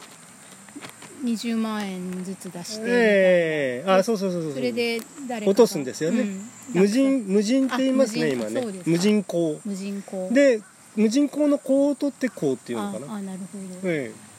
[1.22, 3.90] 20万円ずつ出して、ええ。
[3.90, 4.52] あそうそうそうそう。
[4.54, 6.20] それで誰落とすんですよね。
[6.20, 6.50] うん。
[6.74, 8.50] 無人無人って言いますねあ今ね。
[8.50, 8.90] 無人そうですか。
[8.90, 9.60] 無人港。
[9.64, 10.28] 無人港。
[10.32, 10.60] で
[10.96, 13.12] 無人港の港を取って港っていうのかな。
[13.12, 14.32] ああなるほど、ええ。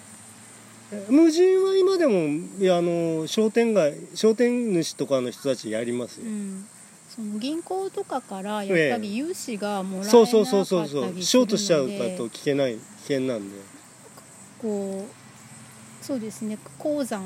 [1.09, 2.27] 無人は今でも
[2.59, 6.67] いやあの商店街商店主とかの人たちやりますよ、うん、
[7.09, 10.65] その銀行とかからやっぱり融資がもらえなかそうったりするので。
[10.65, 11.21] そうそうそうそう。
[11.21, 13.55] ショートしちゃうかと聞けない危険なんで。
[14.61, 15.22] こう
[16.03, 16.57] そうですね。
[16.77, 17.23] 鉱山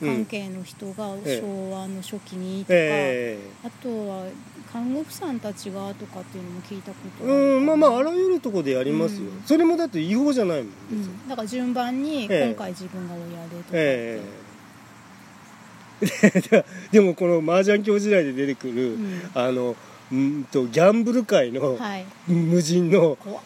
[0.00, 4.24] 関係の人がええ昭和の初期にとか、えあとは
[4.72, 9.42] 看護婦さんたちがとかっていうのも聞いたことうんまあまああらゆるとこでやりますよ、うん。
[9.46, 12.46] それもだって違法じゃないもん、うん、だから順番にええ。
[12.48, 14.46] 今回自分が親でとかって、ええ
[16.50, 16.64] で
[16.98, 19.30] でもこの麻雀教時代で出てくる、うん。
[19.34, 19.76] あの
[20.12, 22.04] うんとギャンブル界のはい。
[22.26, 23.42] 無人の怖っ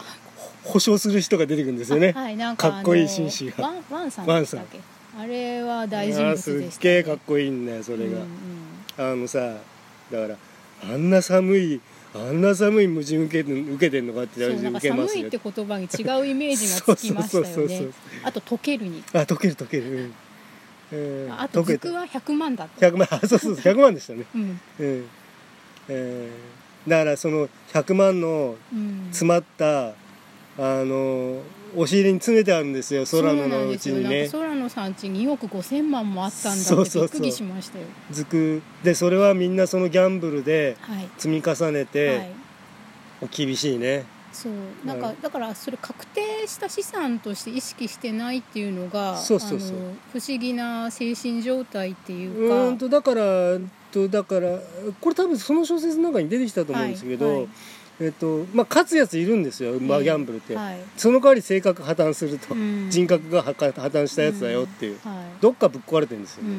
[0.64, 3.64] 保証する人が出てくるんですよね、はいなんかかっこいい紳士が。
[3.64, 4.80] ワンワンさんでしたっけ？
[5.18, 8.24] あれは大人物あーでした、ね、すっげえかっこいいんだよそれが、うんうん
[8.98, 9.38] あのさ
[10.10, 10.36] だから
[10.82, 11.80] あんな寒い
[12.14, 15.22] あんな寒い無人受けて受けてんのかってそうなんか受けますよ。
[15.22, 17.88] 寒いって言葉に違うイメージがつきましたよね。
[18.24, 19.02] あと溶けるに。
[19.12, 20.14] あ溶ける溶ける、うん。
[20.92, 22.86] えーあと溶け服は100万だった。
[22.88, 24.24] 100万あそうそうそう 100万でしたね。
[24.34, 24.60] うん。
[24.80, 25.04] うん。
[25.88, 29.06] えーだからその100万のうん。
[29.10, 29.92] 詰まった
[30.62, 31.40] あの
[31.74, 37.86] 押し入れに詰めてあるんですよ空野のうちにね空野さんち2億5千万もあったんだってびっくりしましたよ。
[38.10, 41.08] ずくでそれはみんなそのギャンブルではい。
[41.16, 42.30] 積み重ねはて
[43.22, 43.28] い。
[43.30, 44.52] 厳しいね、そう。
[44.86, 49.76] なんかだからそれ確定した資産として意識してないっていうのがそうそうそう。
[50.12, 53.22] 不思議な精神状態っていううかーんとだから
[53.92, 54.58] とだから
[55.00, 57.48] これ多分その小説の中に出てきたと思うんですけど、はいはい
[58.00, 60.78] えっとまあ、勝つやついるんですよ、まあ、ええギャンブルって、はい。
[60.96, 65.42] その代わり性格破綻すると、うん人格が破破綻したやつだよっていう、はい。
[65.42, 66.50] どっかぶっ壊れてるんですよね、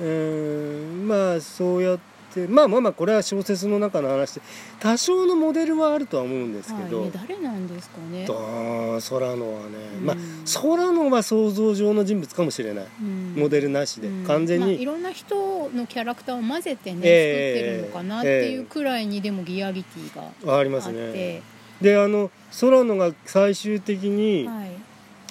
[0.00, 0.06] うん。
[0.06, 2.17] うーんまあそうやって
[2.48, 4.42] まあまあまあこれは小説の中の話で
[4.80, 7.10] 多少のモデルはあるとは思うんですけど、はい。
[7.10, 8.26] ね、誰なんですかね？
[8.28, 10.06] あー空野はね、うん。
[10.06, 10.16] まあ
[10.62, 13.34] 空野は想像上の人物かもしれない、うん。
[13.36, 14.24] モデルなしで、うん。
[14.24, 21.42] 完全まあ、いに、ろんな人のキャラクターを混ぜてね、ええ作ってるのかなっていうくらいにでもリアリティがありますね。
[21.80, 24.70] であの空野が最終的に、はい。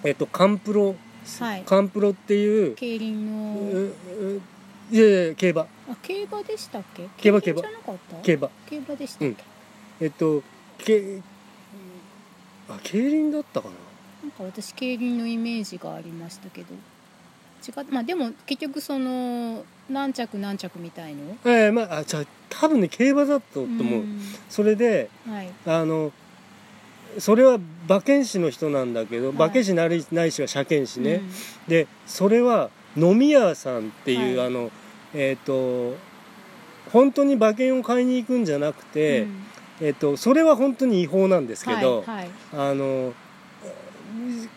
[0.03, 0.95] えっと、カンプロ、
[1.39, 1.63] はい。
[1.65, 4.41] カンプロっていう、競輪うのう
[4.89, 5.62] いやいや競馬。
[5.62, 5.67] あ
[6.02, 7.08] 競馬でしたっけ？
[7.17, 8.15] 競馬競輪じゃなかった？
[8.17, 8.50] 競馬。
[8.69, 9.36] 競馬でしたっけ、
[10.02, 10.43] えっと
[10.78, 11.21] け
[12.69, 13.73] あ競輪だったかな？
[14.23, 16.67] なんか私競輪のイメージがありましたけど。
[17.67, 21.38] 違っまあでも結局その何着何着みたいの？
[21.45, 24.21] ええまああじゃあ多分ね競馬だったと思う、ん。
[24.50, 25.50] それではい。
[25.65, 26.12] あの
[27.19, 29.30] それは馬券師の人なんだけど、い。
[29.32, 31.30] 馬券師ないないしは車検師ね、うん。
[31.67, 34.47] でそれは飲み屋さんっていう、はい。
[34.47, 34.71] あの
[35.13, 35.95] えっ、と
[36.91, 39.43] 本当に馬券を買いに行くんじゃなくて、うん。
[39.81, 42.29] えっとそれは本当に違法なんですけど、はいはい。
[42.53, 43.13] あの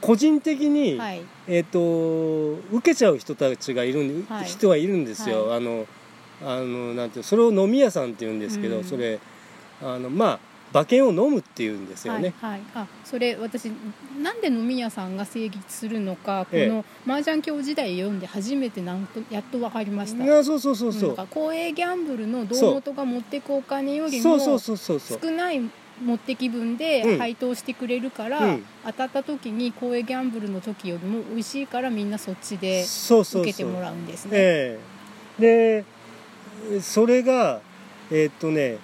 [0.01, 1.23] 個人的に、はい。
[1.47, 4.45] えっと受けちゃう人たちがいるん、はい。
[4.45, 5.87] 人はいるんですよ、はあの
[6.43, 8.85] あのなんていうそれを飲み屋さんって言うんですけど、うん。
[8.85, 9.21] それ
[9.83, 13.71] あのまあ馬券を飲むっていうんですよね、はいはい、あそれ私
[14.23, 16.65] なんで飲み屋さんが成立するのかこえ。
[16.65, 20.23] えの麻雀教時代読んで初めてなんとやっと分かりました。
[20.23, 25.19] あそうそうそうそう、公営ギャンブルの胴元が持っていくお金よりもそうそうそうそうそう。
[25.23, 25.61] 少ない
[26.03, 26.77] 持ってき分うん。
[26.77, 28.65] で配当してくれるから、うん。
[28.85, 33.43] 当たった時に公営ギャンブルの時よりも美味しいからみんなそっちでそうそうそう。
[33.43, 34.31] 受けてもらうんですね。
[34.33, 34.79] え
[35.39, 35.85] え。
[36.73, 37.61] でそれが
[38.11, 38.79] えーっとね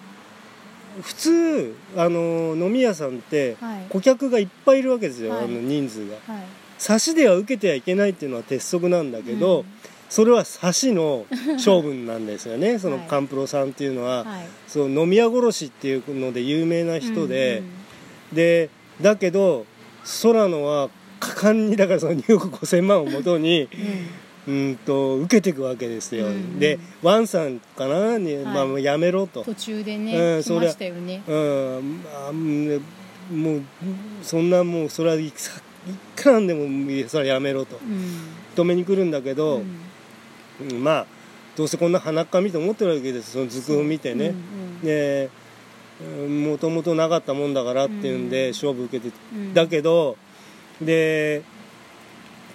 [1.03, 3.87] 普通あの飲み屋さんってはい。
[3.89, 5.45] 顧客がいっぱいいるわけですよ、はい。
[5.45, 6.17] あの人数が。
[6.27, 6.45] はい。
[6.79, 9.67] 差しでは受けてはいけないっていうのは鉄則なんだけど、うん。
[10.09, 12.79] それは差しの勝負なんですよね。
[12.79, 13.07] そ のはい。
[13.09, 14.47] カンプロさんっていうのは、はい。
[14.69, 17.87] その飲み屋殺しっていうので有名な人で、うん
[18.33, 19.67] でだけど
[20.23, 23.69] 空野は果敢にだからその2億5000万をもとにうん
[24.49, 28.17] うんと受けていくわけですよ、うんでワンさんかな？
[28.19, 28.45] に、はい。
[28.45, 31.23] まあ、もうやめろと、途中でね、うん来ましたよね。
[31.27, 32.83] うんあうん
[33.31, 33.63] もう
[34.23, 35.33] そんなもうそれはい
[36.15, 36.65] くらでも
[37.09, 37.77] それはやめろと。
[37.77, 38.21] うん。
[38.55, 39.57] 止めに来るんだけど、
[40.61, 40.71] うん。
[40.71, 41.07] うんまあ
[41.57, 43.33] どうせこんな鼻っかみと思ってるわけです。
[43.33, 44.33] その図工を見てね、
[46.29, 48.53] もともとなかったもんだからっていうんでうん。
[48.53, 49.55] 勝負受けて、うん。
[49.55, 50.17] だけど
[50.81, 51.43] で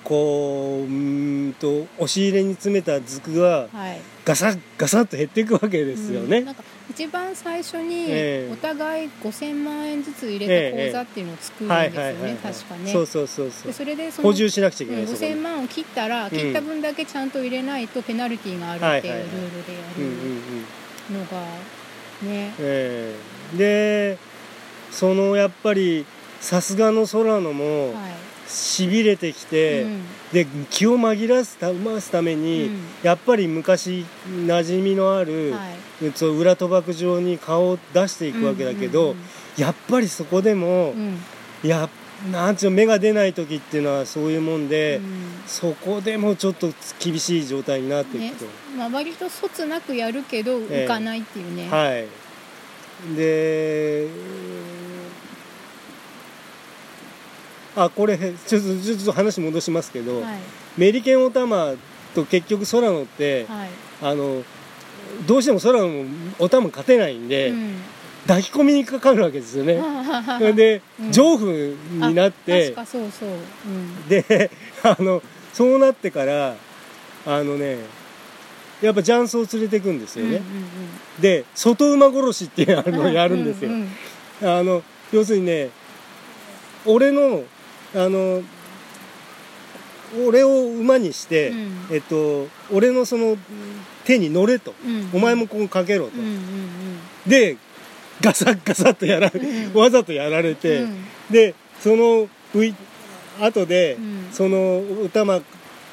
[0.04, 4.02] こううーんと押し入れに詰めた図工がはい。
[4.24, 6.46] ガサッガサッと減っていくわけですよね、うん。
[6.46, 8.54] なんか一番最初にええ。
[8.54, 12.92] お互い5000万円ずつ入れた口座っていうのを作るんですよね、確かね。
[12.92, 13.68] そうそうそうそう。
[13.68, 15.32] でそれでその補充しなくちゃいけない、うんそこに。
[15.32, 21.42] 5000万を切ったら、ん切った分だけちゃんと入れないとペナルティーがあるっていうルールでやるのが
[22.22, 23.16] ね、え
[23.56, 23.58] え。
[23.58, 24.18] で
[24.92, 26.06] そのやっぱり
[26.40, 30.02] さすがの空野もはいしびれてきて、うん。
[30.34, 32.80] で気を紛らわすたますために、うん。
[33.02, 36.12] やっぱり昔馴染みのある、はい。
[36.14, 39.16] そう裏賭博場に顔を出していくわけだけど、
[39.58, 41.18] やっぱりそこでも、うん。
[41.64, 41.90] や
[42.32, 45.04] なんちゅうの芽が出ない時っていうのはそういうもんで、うん。
[45.48, 48.46] そこでもちょっと厳しい状態になっていくと、
[48.78, 50.86] まあ、割とそつなくやるけどええ。
[50.86, 52.06] 浮かないっていうね、はい。
[53.16, 54.08] で
[57.76, 60.40] あこれちょっとちょっと話戻しますけど、はい。
[60.78, 61.74] メリケンオタマ
[62.14, 63.70] と結局空野って、はい。
[64.02, 64.44] あの
[65.28, 66.06] どうしても空野も
[66.40, 67.76] オタマ勝てないんで、うん。
[68.28, 69.82] 抱き込みにかかるわけですよね、
[70.54, 71.12] で、うん。
[71.12, 74.52] 上夫になってそうそう、うん、で
[74.84, 76.56] あのそうなってから
[77.26, 77.78] あのね
[78.82, 80.42] やっぱ雀荘を連れてくんですよね、うんうん
[81.20, 83.90] で外馬殺しっていうのをやるんですよ、うん
[84.42, 84.50] うん。
[84.50, 84.82] あの
[85.12, 85.70] 要するにね
[86.86, 87.44] 俺の
[87.96, 88.42] あの
[90.26, 91.88] 俺を馬にして、うん。
[91.92, 93.38] えっと俺のその
[94.06, 95.10] 手に乗れと、うん。
[95.14, 97.58] お前もここかけろと、うんうんで
[98.20, 99.80] ガサッガサッとやられ、うん。
[99.80, 101.06] わざとやられて、うん。
[101.30, 102.76] でそのうい
[103.40, 104.30] 後で、うん。
[104.32, 105.42] そのお玉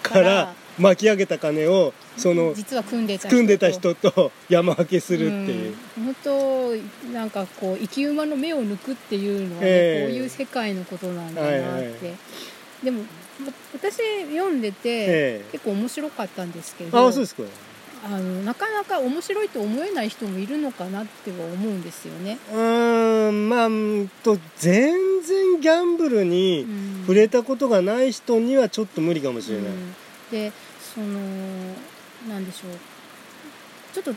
[0.03, 3.31] から巻き上げた金をその実は組んでた人と。
[3.31, 10.07] 組んでた人と山分けするっていう、うん、本当なんかこう生き馬の目を抜くっていうのはね、ええ。
[10.09, 11.95] こういう世界のことなんだなって、はいはい。
[12.85, 13.03] でも
[13.41, 13.99] ま私
[14.33, 15.45] 読んでて、ええ。
[15.53, 17.43] 結構面白かったんですけどああそうですか。
[18.05, 22.39] あのなかなか面白いと思えない人もいるのかなっては思うんですよね。
[22.53, 26.89] うーんまあうんと全然ギャンブルにうん。
[27.09, 29.95] 触れたことがない人にはちょっと無理かもしれない、うん
[30.31, 30.53] で
[30.95, 31.19] その
[32.29, 32.73] なんでしょう。
[33.93, 34.15] ちょっと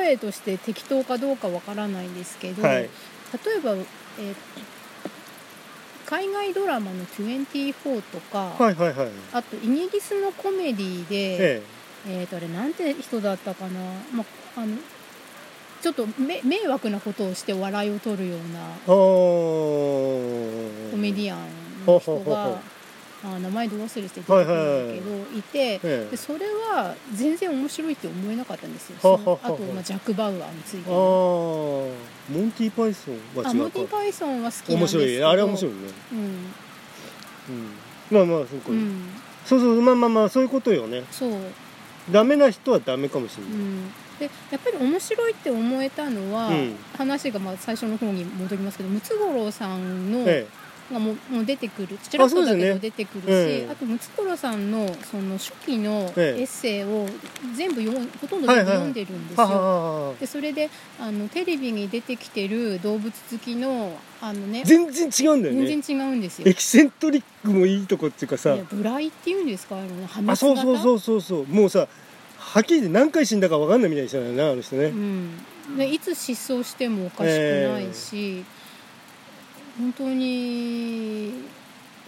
[0.00, 2.76] 例えとして適当かどうかわからないんですけど、はい。
[2.82, 2.88] 例
[3.58, 3.84] えば、えー
[6.06, 9.08] 海外ドラマの24とか、はいはいはい。
[9.32, 11.62] あとイギリスのコメディで、え
[12.08, 12.24] え。
[12.24, 13.80] ー、とあれなんて人だったかな、
[14.12, 14.24] ま
[14.56, 14.76] あ、あの
[15.80, 20.18] ちょっとめ迷惑なことをして笑いを取るようなえコ
[20.96, 21.46] メディィアン
[21.86, 22.60] の人が
[23.22, 24.66] あ名前ど忘れして出てくるんだけど、はいは
[25.16, 28.96] いはいいてえでそれは全然面白いって思えなかったんですよ。
[29.02, 29.08] あ
[29.48, 31.92] と、まあ、ジャック・バウアーについてああモ
[32.46, 33.54] ンティ・パイソンはあ違うか。
[33.54, 35.06] モンティ・パイソンは好きなん面ですけど。
[35.06, 35.24] 白い。
[35.24, 35.78] あれは面白いね、
[36.12, 36.24] うん、うん、
[38.28, 39.02] まあまあそうか、うん、
[39.44, 41.04] そうそうまあまあまあそういうことよね。
[41.10, 41.32] そう、
[42.10, 46.76] ダメな人はダメかもしれない、うん、でやっぱり面白いって思えたのは、うん。
[46.96, 50.46] 話がまあ最初の方に戻りますけどムツゴロウさんの、え
[50.92, 51.98] がもうもう出てくる。
[51.98, 56.40] ちらっと出てくるし、ええあとムツゴロウさんのその初期のええ。
[56.40, 57.06] エッセイを
[57.56, 60.14] 全部読んほとんど全部読んでるんですはよ。
[60.18, 65.66] でそれであのテレビに出てきてる動物好きのあのね全然違うんだよね。
[65.66, 66.48] 全然違うんですよ。
[66.48, 66.54] エ。
[66.54, 68.56] キセントリックもいいとこっていうかさ。
[68.70, 69.76] ブライっていうんですか？
[69.76, 71.46] あの破そう型そうそうそうそう。
[71.46, 71.88] もうさ
[72.38, 75.30] はっきり言って何回死んだか分かんないみたいな人だよねあの人ね、うん、
[75.76, 78.44] でいつ失踪してもおかしくないし、
[79.80, 81.32] 本当に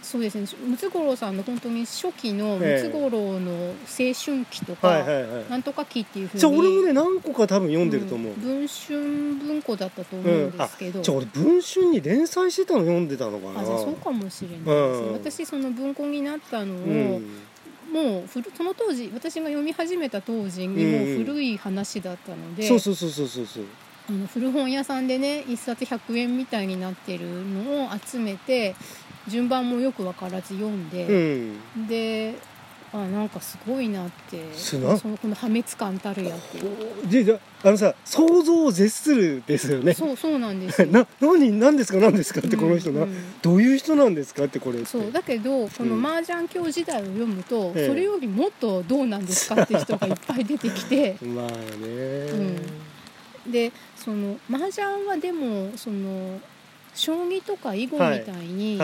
[0.01, 0.45] そうですね。
[0.67, 5.01] ムツゴロウさんの本当に初期のムええツゴロウの青春期とか、
[5.49, 13.61] なんとか期っていうふうにじゃあ俺もね何個か多分読んでると思う、ん文春文庫だったと思うんですけど、じゃあ俺文春に連載してたの読んでたのかな。
[13.61, 16.81] あじゃあそうかもしれないですね、うん私その文庫になったのを、う
[17.19, 17.39] ん。
[17.93, 23.65] もう古その当時私が読み始めた当時にもう古い話だったので、そうそうそうそうそう
[24.09, 28.75] あの古本屋さんでね1冊100円みたいになってるのを集めて
[29.27, 31.05] 順番もよく分からず読んうで、
[31.77, 31.87] ん。
[31.87, 32.35] で
[32.95, 37.07] あなんかすごいなってそのこの破滅感たるやっていう。
[37.09, 39.95] でじゃああのさ想像を絶するですよね。
[39.95, 40.87] そうそうなんですよ。
[40.93, 43.09] な何何ですか何ですかってこの人な、うん。
[43.09, 51.17] うんどういう人なんですかってこれそうだけどこの麻雀教時代を読むと、ええそれよりもっとどうなんですかって人がいっぱい出てきて。
[51.25, 52.61] まあね、
[53.47, 53.71] で
[54.03, 56.39] その麻雀はでもその
[56.95, 58.79] 将棋とか囲碁みたいに、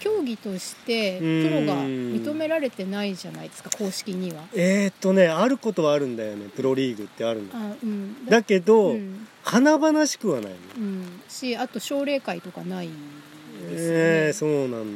[0.00, 4.44] 競技としてプロが認められてないじゃないですか公式には。
[4.54, 6.48] えー、っとねあることはあるんだよね。
[6.54, 9.26] プロリーグってあるんだあうん、だけど、うん。
[9.42, 10.56] 華々しくはないの。
[10.78, 14.88] うん、しあと奨励会とかないですよね、えー、そうなんだよね。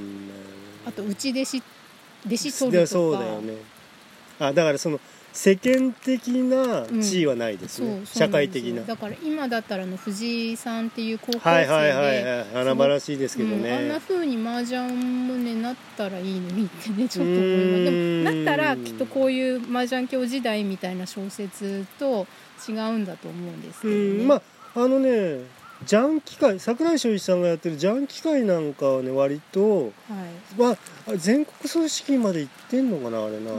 [0.87, 1.63] あと内弟子
[2.27, 2.99] 弟子取でるとか。
[2.99, 3.55] そうだよね。
[4.39, 5.01] あだからその
[5.33, 8.83] 世間的な地位はないですね、そうそう社会的な。
[8.83, 12.47] だから今だったらあの藤井さんっていう高校生で、はいはいはいはい。
[12.55, 17.85] 華々しいですけどうん、あんなね、風に麻雀もねなったらいいのにってね ちょっと思います。
[17.85, 17.91] で
[18.31, 22.27] もなったらきっとこういう麻雀教時代みたいな小説と
[22.69, 24.27] 違うんだと思うんですけうどね、ん。
[24.27, 24.43] まあ
[24.83, 25.41] あのね
[25.87, 29.93] ジャン機械桜井翔一さんがやってるジャン機械なんかはね割とはい。
[30.61, 30.77] まあ
[31.17, 33.53] 全国組織まで行ってんのかなあれな、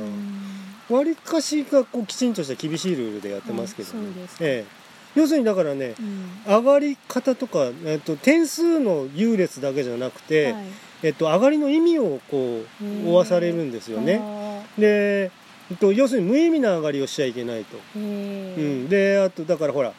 [0.89, 4.37] うん割かしがこうきちんとした厳しいルールでやってますけど、あそうです。
[4.37, 6.29] かええ、要するにだからねうん。
[6.47, 10.63] 上がり方とか、えっと、点数の優劣だけじゃなくて、はい。
[11.03, 14.19] えっと、上がりの意味をこう負わされるんですよね。
[14.21, 15.31] あで、
[15.71, 17.77] えっと、要するに無意味な上がりをしちゃいけないと。
[17.77, 18.85] うー。
[18.85, 19.93] ん、であとだからほら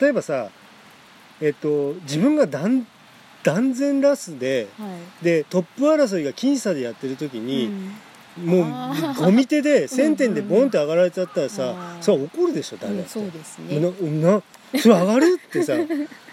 [0.00, 0.50] 例えばさ、
[1.40, 2.86] えっと、自分が断
[3.44, 4.86] 断然ラスでは
[5.22, 5.24] い。
[5.24, 7.92] でトップ争いが僅差でやってる時に、うん
[8.38, 13.12] もうゴミ手で1000点でボンって上がられちゃったらさ、あーそれは怒るでしょ誰うんだって。
[13.12, 13.80] そうですね。
[13.80, 14.42] なな
[14.78, 15.74] それ上がるってさ。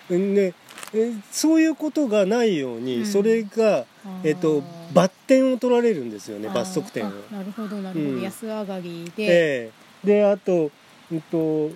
[0.10, 0.54] ね
[0.94, 3.06] えそういうことがないように、うん。
[3.06, 3.86] それが、
[4.24, 4.64] えっと、
[4.94, 7.08] 罰点を取られるんですよね罰則点を。
[7.32, 8.22] あなるほどなるほど、うん。
[8.22, 9.72] 安上がりで、え
[10.04, 10.08] え。
[10.08, 10.72] であと、
[11.12, 11.72] うんと、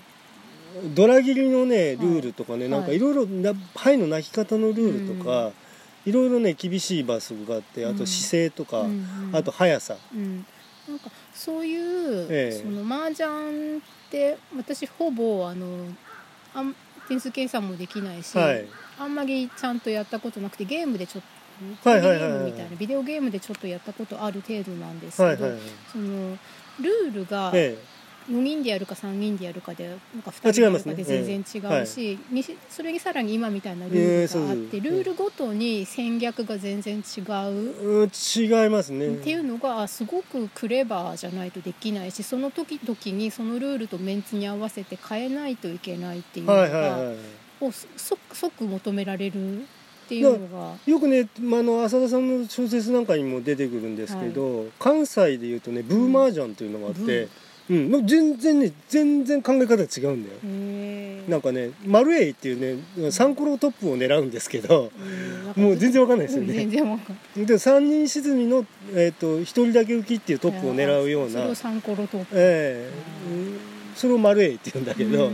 [0.94, 3.00] ドラ切りのねルールとかね、はいなんかい。
[3.00, 5.52] ろいろな牌の泣き方のルールとか、
[6.08, 8.86] いろいろね厳しい罰則があってあとうん姿勢とか、
[9.34, 10.46] あと速さ、うん、
[10.88, 12.62] なんかそういう、ええ。
[12.64, 15.68] その麻雀って私ほぼあの
[16.54, 16.74] あん
[17.10, 18.66] 点数計算もできないし、はい。
[18.98, 21.24] あんまりちゃんとやったことなくてゲームでちょっ
[21.84, 22.40] とはいゲはいはいはい。
[22.40, 25.60] ームみたいなビデオゲームでちょっとやったことある程度なんですけど、はいはいはい。
[25.92, 26.38] その
[26.80, 27.78] ルールがえ
[28.30, 32.20] 4人でやるか3人でやるかでなんか2あ人でやるかで全然違うし、
[32.70, 37.24] それにさらに今みたいなルールええがあって、ルールごとに戦略が全然違う。
[37.28, 37.32] え
[37.84, 39.08] うん違いますね。
[39.08, 47.16] っていうのがあすごくクレバーじゃないとできないしその時々にそのルールとメンツに合わせて変えないといけないっていうのが、はいはいはい。
[47.62, 50.74] を即即求められるっていうのが。
[50.86, 57.30] よくね、まあ、あの浅田さんの小説なんかにも出てくるんですけど、関西でいうとねブーマージャンっていうのがあって、うん
[57.70, 61.28] もう全然ね全然考え方が違うんだよ。
[61.28, 64.92] なんかねマルエイっていうねサンコロトップを狙うんですけど
[65.56, 67.46] もう全然わかんないですよ全ね然わかんない。
[67.46, 71.32] で3人沈みの、えー、と1人だけ浮きっていうトップを狙うような。
[71.32, 72.28] それをサンコロトップ。
[72.34, 73.32] ええ。
[73.32, 75.32] うんそれをマルエイって言うんだけど、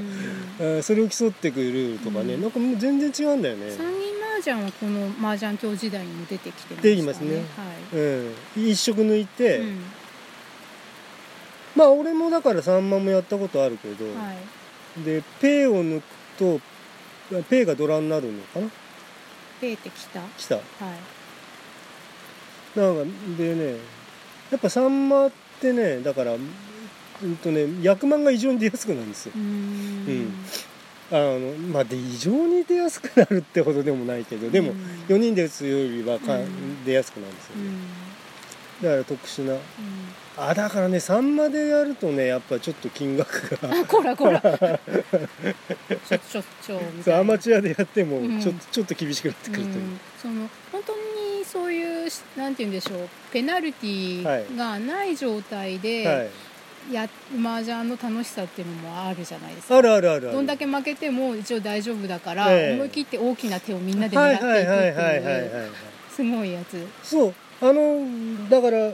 [0.77, 2.41] うそれを競ってくるルールとかね、うん。
[2.41, 6.81] なんかもう全然違うんだよね、三人麻雀はこの麻雀教時代にも出てきてましたね。
[6.81, 7.35] 出てきますね。
[7.35, 7.41] は
[7.93, 7.97] い。
[8.55, 9.79] うん、一色抜いて、うん
[11.75, 14.33] まあ俺もだから3万もやったことあるけど、は
[14.99, 15.03] い。
[15.03, 16.03] でペイを抜く
[16.37, 16.61] と
[17.49, 18.69] ペイがドラになるのかな？
[19.59, 20.19] ペーってきた？
[20.19, 20.29] はい。
[20.37, 20.55] 来た
[22.81, 23.03] なんか
[23.37, 23.77] でね
[24.51, 29.33] やっぱサンマってねだからうんとね役満が異常に出やすくなるんですよ。
[29.35, 30.33] うーん。
[31.11, 31.39] あの
[31.71, 34.77] まあで異常に出やすくなるってほどでもないけどでもうん。
[35.07, 36.83] 4人で打つよりはか、うん。
[36.85, 37.81] 出やすくなるんですよね、うん。
[38.83, 39.53] だから特殊な。
[39.53, 39.59] うん
[40.37, 43.69] あだからね3までやるとねやっぱちょっと金額が。
[43.81, 44.41] あこらこら。
[44.41, 44.49] ちょ
[46.17, 46.43] ちょ
[47.03, 48.41] ちょアマチュアでやってもうん。
[48.41, 49.99] ちょっと、ちょっと厳しくなってくるという、うん。
[50.21, 53.09] その本当にそういうなんて言うんでしょう。
[53.31, 55.79] ペナルティーがない状態はい。
[55.79, 56.29] で
[56.91, 57.07] や、
[57.37, 59.77] 麻雀の楽しさっていうのもあるじゃないですか。
[59.77, 62.73] あるあるあるどんだけ負けても一応大丈夫だから、ええ。
[62.73, 65.71] 思い切って大きな手をみんなで狙はいっていくはいはいはいってはいはいいう
[66.13, 66.85] すごいやつ。
[67.03, 67.33] そう。
[67.61, 68.91] あのだから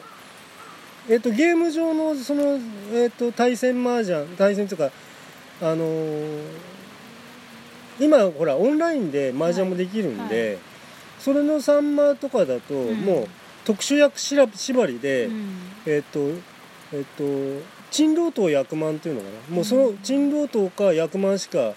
[1.10, 2.60] えっとゲーム上のその
[2.94, 4.92] えっと対戦麻雀対戦というか
[5.62, 6.70] あのー
[8.00, 10.60] 今ほらオンラインで麻雀もできるんで、はいは
[11.20, 13.02] それのサンマとかだと、ん。
[13.02, 13.28] もう
[13.66, 15.58] 特殊役しら縛りで、うん。
[15.86, 16.20] えっと
[16.94, 17.24] えっと
[17.92, 19.56] 珍老頭役満っていうのかな。
[19.56, 21.74] もうその珍老頭か役満しか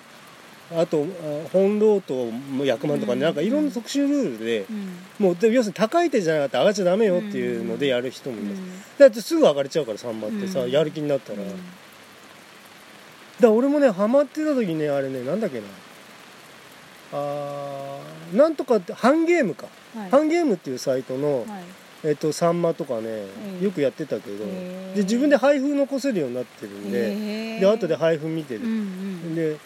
[0.76, 3.20] あとあ本老頭も役満とかね、うん。
[3.22, 5.26] なんかいろんな特殊ルールで、うん。
[5.26, 8.68] もうで要するに高い手じゃなかったら上がっちゃダメよっていうのでやる人もいます、うん。
[8.98, 10.70] だってすぐ上がれちゃうからサンマってさ、うん。
[10.70, 11.48] やる気になったら、うん。
[11.48, 11.62] だか
[13.40, 15.64] ら俺もねハマってた時ねあれねなんだっけな。
[17.14, 20.10] あーなんとかってハンゲームか、はい。
[20.10, 21.64] ハンゲームっていうサイトの、はい。
[22.04, 23.26] えっとサンマとかね、
[23.58, 23.64] うん。
[23.64, 24.44] よくやってたけど、
[24.94, 28.62] で自分で配布残せるようになってるんで、で後で配布見てる。
[28.62, 29.34] うん、うん。
[29.34, 29.58] で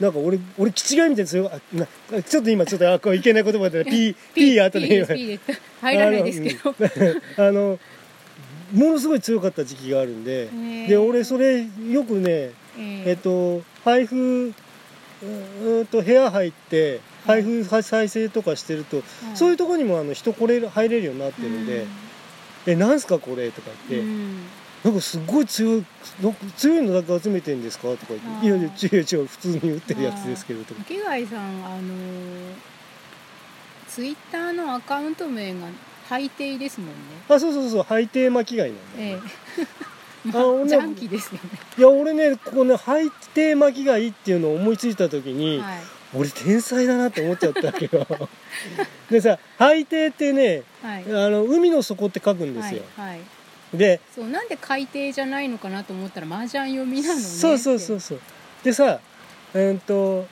[0.00, 1.86] なんか俺俺気違いみたいですよあな
[2.22, 4.70] ちょっと今ちょっとあこういけない言葉で言う P で
[5.04, 6.74] す P です入らないですけど。
[7.36, 7.78] あの
[8.72, 10.86] ものすごい強かった時期があるんでー。
[10.88, 13.12] で俺それよくねええ。
[13.12, 19.02] っと配布うーんと部屋入って配布再生とかしてると、
[19.34, 21.86] そういうところにもあの人来れる入れるようになってるんで
[22.66, 24.38] 「えなんすかこれ?」とか言って、うん
[24.84, 25.84] なんかすごい強い
[26.22, 30.80] なんか強いのだけ集めてんですか?」とか言って「いやいや違う違う普通に打ってるやつですけど」とか。
[30.88, 31.94] 池貝さんあの
[33.88, 35.66] ツイッターのアカウント名が
[36.08, 36.94] 海底ですもんね。
[37.28, 39.22] あそうそうそう背底巻き貝なんだよえね、
[40.26, 41.40] え あ俺ジャンキですよね。
[41.76, 45.78] いや俺ねここね背底巻き貝っていうのを思いついた時に、はい。
[46.12, 48.06] 俺天才だなって思っちゃったけど。
[49.10, 51.04] でさ海底ってねはい。
[51.06, 53.20] あの海の底って書くんですよ、はいはい
[53.74, 58.20] でそうなんで海底じゃないのかなと思ったら麻雀読みなのねそうそうそうそう。
[58.64, 59.00] でさ
[59.54, 60.26] えーっと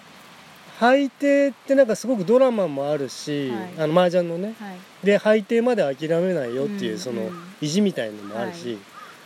[0.81, 3.71] 海底ってなんかすごくドラマもあるし、はい。
[3.79, 4.55] あの麻雀のね。
[4.61, 4.77] はい。
[5.05, 7.43] で海底まで諦めないよっていう、うんそのうん。
[7.61, 8.79] 意地みたいのもあるし、はい。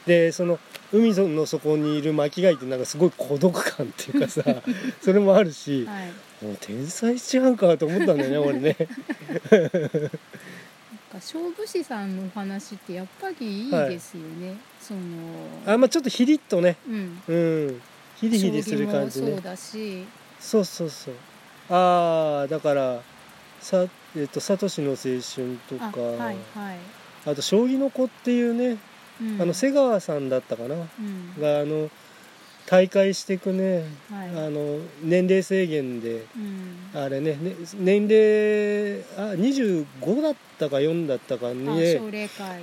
[0.06, 0.58] でその
[0.92, 4.42] 海の底にいる巻き貝ってなんかすごい孤独感っていうかさ
[5.02, 6.44] それもあるし、はい。
[6.44, 8.76] もう天才しちゃうかと思ったんだよね俺ね
[11.12, 15.00] か勝負師さんのお話ってやっぱりいいですよね、その
[15.66, 16.76] あまあちょっとヒリッとね。
[16.88, 17.22] うん。
[17.28, 17.34] う
[17.72, 17.80] ん。
[18.16, 19.32] ヒリヒリする感じね。
[19.32, 20.04] そうだし。
[20.40, 21.14] そうそうそう。
[21.70, 23.02] ああだから
[23.60, 23.86] さ
[24.16, 26.36] えっとサトシの青春とあかはいはい、
[27.26, 28.78] あと将棋の子っていうね、
[29.20, 31.40] うん、あの瀬川さんだったかな、うん。
[31.40, 31.90] があの
[32.66, 34.28] 大会していくね、はい。
[34.46, 37.00] あの年齢制限でうん。
[37.00, 42.62] あれねね年齢あ25だったか4だったかあに奨励会。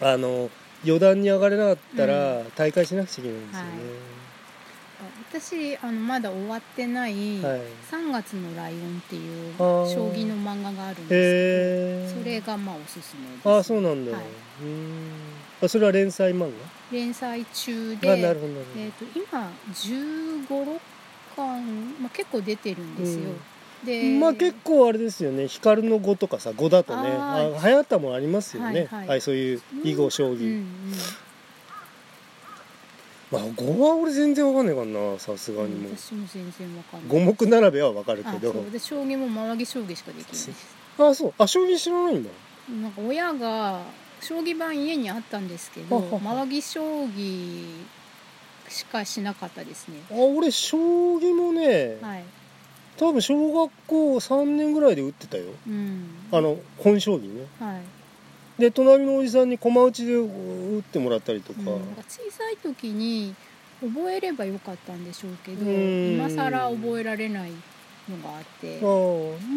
[0.00, 0.50] あの
[0.84, 3.70] 余談に上がれなかったら大会しなくちゃいけないんですよね、
[5.30, 7.12] 私あのまだ終わってない
[7.44, 7.60] 「はい。
[7.90, 13.48] 3月のライオン」っていう将棋の漫画があるんですけどそれがまあおすすめです。
[13.48, 14.18] ああそうなんだ、は
[15.62, 15.68] い。
[15.68, 16.50] それは連載漫
[16.92, 20.80] 連載中でえー、と今1 5 6
[21.36, 23.30] 巻、まあ、結構出てるんですよ、
[23.84, 25.48] でまあ結構あれですよね。
[25.48, 28.88] 光の語とかさ語だとねああ流行ったもんありますよね。
[28.90, 29.20] はいはい。
[29.20, 30.66] そういう囲碁将棋、うんうん。
[33.30, 35.92] まあ語は俺全然わかんないからなさすがにもう。
[35.96, 37.08] 私も全然わかんない。
[37.08, 40.50] 五目並べはわかるけあどで将棋も回り将棋しかできないです。
[40.98, 41.34] あそう。
[41.38, 42.30] あ将棋知らないんだ。
[42.82, 43.80] なんか親が
[44.20, 47.84] 将棋盤家にあったんですけどははは回り将棋
[48.68, 49.96] しかしなかったですね。
[50.10, 52.24] あ俺将棋もね、はい。
[52.96, 55.44] 多分小学校3年ぐらいで打ってたよ。
[55.66, 56.04] うん。
[56.30, 57.46] あの本将棋ね。
[57.58, 57.82] はい。
[58.60, 61.66] で隣のおじさんに駒打ちで打ってもらったりとか、うん、
[62.06, 63.34] 小さい時に
[63.80, 66.14] 覚えればよかったんでしょうけどうん。
[66.14, 67.50] 今更覚えられない
[68.10, 68.80] のがあって、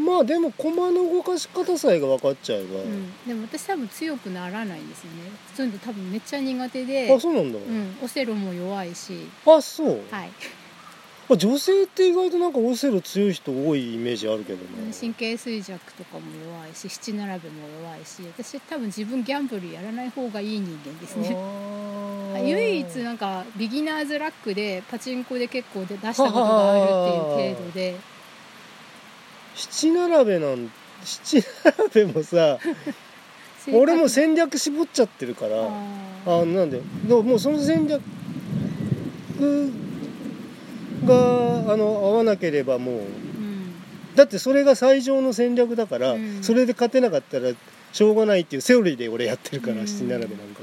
[0.06, 5.32] まあでも駒の動かし方さえが分かっちゃえば、うん、でも私多分強くならないんですよね。
[5.56, 7.14] そういうの多分めっちゃ苦手で。
[7.14, 9.28] あそうなんだ、うん、オセロも弱いし。
[9.46, 10.30] あそう、はい。
[11.30, 14.90] あ女性って意外となんかオセロ強い人多いイメージあるけどうん。
[14.90, 18.22] ね神経衰弱とかも弱いし七並べも弱いし。
[18.38, 21.36] 私多分自分ギャンブルやらない方がいい人間ですね。
[22.42, 26.86] 唯一なんかビギナーズラックでパチンコで結構で出したことがあるっ
[27.38, 27.96] ていう程度で
[29.56, 30.72] 七並べなん
[31.04, 31.44] 七
[31.94, 32.60] 並べもさ
[33.74, 35.70] 俺も戦略絞っちゃってるから
[36.26, 38.02] ああなんででももうその戦略
[41.06, 43.74] があの合わなければもうーうん。
[44.16, 46.44] だってそれが最上の戦略だから、うん。
[46.44, 47.52] それで勝てなかったら
[47.92, 49.88] しょうがないっていうセオリーで俺やってるから、うん。
[49.88, 50.62] 七並べなんか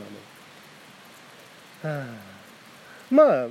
[1.83, 3.47] はね、はあ、まあ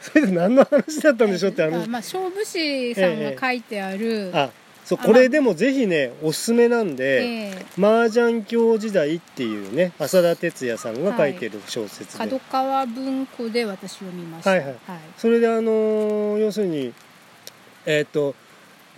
[0.00, 4.50] それで何の話だったんでしょってあ話まあ勝負師さんが書いてある、あ
[4.86, 14.50] そうあこれでもぜひねおすすめなんでえ「麻雀教時代」っていうね浅田哲也さんが書いてる小説で、ー角川文庫で私読みました。
[14.50, 14.74] はいはい。
[15.18, 16.92] それであのー要するに
[17.84, 18.36] えっ、と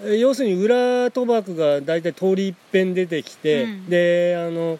[0.02, 0.76] えー要するに裏
[1.10, 3.86] 賭博が大体通り一遍出てきて、うん。
[3.88, 4.78] であの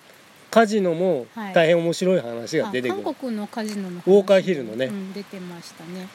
[0.51, 1.55] カジノもはい。
[1.55, 4.07] 大変面白い話があ出てくる、韓国のカジノの話。
[4.07, 4.87] ウォーカーヒルのね。
[4.87, 6.07] うん、出てましたね、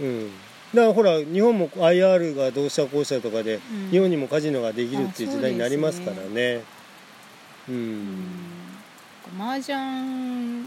[0.00, 0.30] うん、
[0.74, 3.58] だからほら日本も IR がどうしたこうしたとかで、う
[3.88, 3.90] ん。
[3.90, 6.62] 日本にもカジノができるっていう時代になりますからあね
[7.68, 8.04] ううん。
[8.20, 8.24] ん
[9.38, 10.66] 麻雀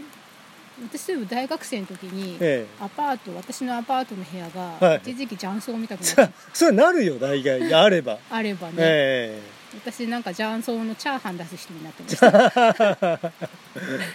[0.90, 4.80] 私でも大学生の時にえアパート私のアパートの部屋はい。
[4.80, 7.62] が一時期雀荘みたくえなさってそれなるよ大概。
[7.74, 9.40] あれば、あればね、え
[9.74, 13.20] 私なんか雀荘のチャーハン出す人になってました、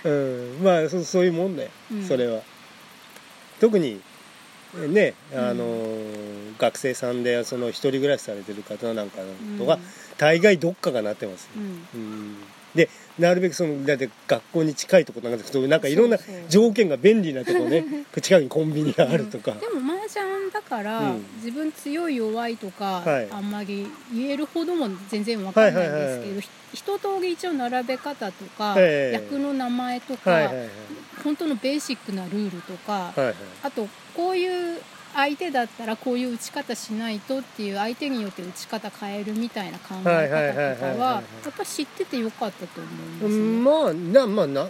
[0.03, 0.09] え う
[0.59, 2.07] ん、まあそそういうもんだよ、うん。
[2.07, 2.41] それは。
[3.59, 4.01] 特に
[4.87, 9.17] ねあのう学生さんでその一人暮らしされてる方なんか
[9.57, 9.79] とかうん、
[10.17, 11.49] 大概どっかがなってますよ。
[11.57, 11.87] うん。
[11.93, 12.35] うん。
[12.75, 16.17] でなるべくそのだって学校に近いところなんかなんかいろんな
[16.49, 17.83] 条件が便利なとこね
[18.21, 21.25] 近くにコンビニがあるとか、でも麻雀だから、うん。
[21.37, 23.27] 自分強い弱いとか、はい。
[23.31, 26.41] あんまり言えるほども全然わかんないんですけど、
[26.73, 29.15] 一通り一応並べ方とか、ええ。
[29.15, 30.51] 役の名前とか、
[31.23, 33.13] 本当のベーシックなルールとか、
[33.63, 33.87] あと
[34.17, 34.81] こういう
[35.13, 43.35] 相手だったらこういう打ち方しないとっていう相手によって打ち方変えるみたいな考え方とかはやっぱ知っててよかったと思うんですね。
[43.35, 44.69] うんまあなまあな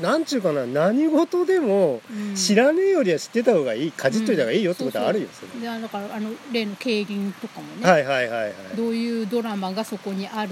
[0.00, 2.34] なんちゅうかな何事でもうん。
[2.34, 8.52] 知らねえよりは知ってた方がいいかじっといた方がいいよってことはあるよ、それでだからあの例の競輪とかもね、はいはいはいはい。
[8.76, 10.50] どういうドラマがそこにある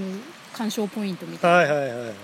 [0.52, 2.08] 鑑賞ポイントみたな、はいいはいはいはい。
[2.08, 2.14] うん、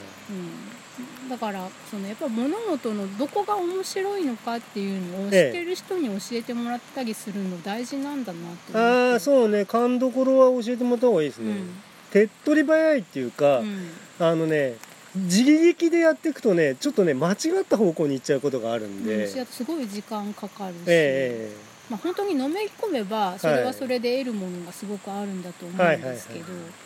[1.28, 8.78] だからそのやっぱ物事のどこが面白いのかっていうのを知ってる人に教えてもらったりするの大事なんだなって思って。
[8.78, 9.64] ああそうね。
[9.64, 11.70] 勘どころは教えてもらった方がいいですね、うん。
[12.10, 13.90] 手っ取り早いっていうか、うん。
[14.18, 14.76] あのね
[15.14, 21.50] 自力でやっていくとねちょっとね間違った方向に行っちゃうことがあるんで、うん、それだとすごい時間かかるし、え
[21.90, 26.85] まあ、本当にのめり込めばそれはそれで得るものがすごくあるんだと思うんですけど、はいはいえ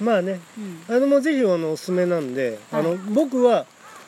[0.00, 0.40] まあね
[0.88, 0.96] うん。
[0.96, 3.66] あのもうぜひあのおすすめなんで、あのはい僕は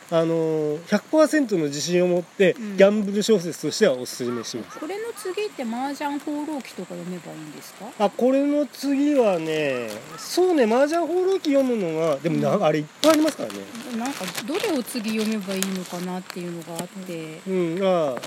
[0.08, 2.76] あの100%の自信を持って、うん。
[2.76, 4.78] ギャンブル小説としてはおすすめします。
[4.78, 7.86] これの次って麻雀放浪記とか読めばいいんですか？
[7.98, 12.64] あこれの次はねそうね麻雀放浪記読むのがでもな、うん。
[12.64, 13.58] あれいっぱいありますからね。
[13.98, 17.78] なんかどれを次読めばいいのかなっていうのがあって、うん。
[17.82, 18.22] ああ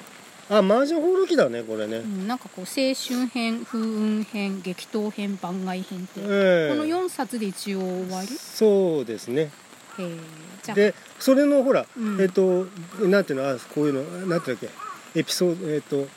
[0.50, 6.76] 麻雀放浪記だねこれね、うん、なんかこう青春編風雲編激闘編番外編って、ええ。
[6.76, 8.28] この4冊で一応終わり？
[8.28, 9.52] そうですね。
[10.00, 10.18] えー
[10.64, 10.76] じゃあ。
[10.76, 12.20] でそれのほら、うん。
[12.22, 12.66] えっ、と
[13.02, 14.72] なんていうのあこういうのなんていうんだっ
[15.14, 15.20] け？
[15.20, 16.08] エピソードえっ、と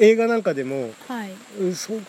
[0.00, 1.30] 映画なんかでもはい。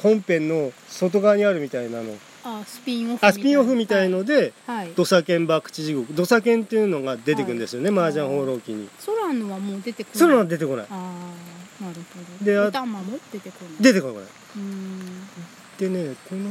[0.02, 4.88] 本編の外側にあるみたいなのあスピンオフあスピンオフみたいのではい、はい。
[4.96, 8.10] 土佐犬博打地獄土佐犬っていうのが出てくるんですよね、はい。
[8.10, 8.90] 麻雀放浪記に。
[9.06, 10.20] 空のはもう出てこない。
[10.20, 10.86] そういうのは出てこない。
[10.90, 10.96] あ
[11.82, 12.46] あなるほど。
[12.46, 13.84] であ歌まも出てこない。
[13.84, 14.16] 出てこない。
[14.16, 15.28] うーん。
[15.80, 16.50] でねこの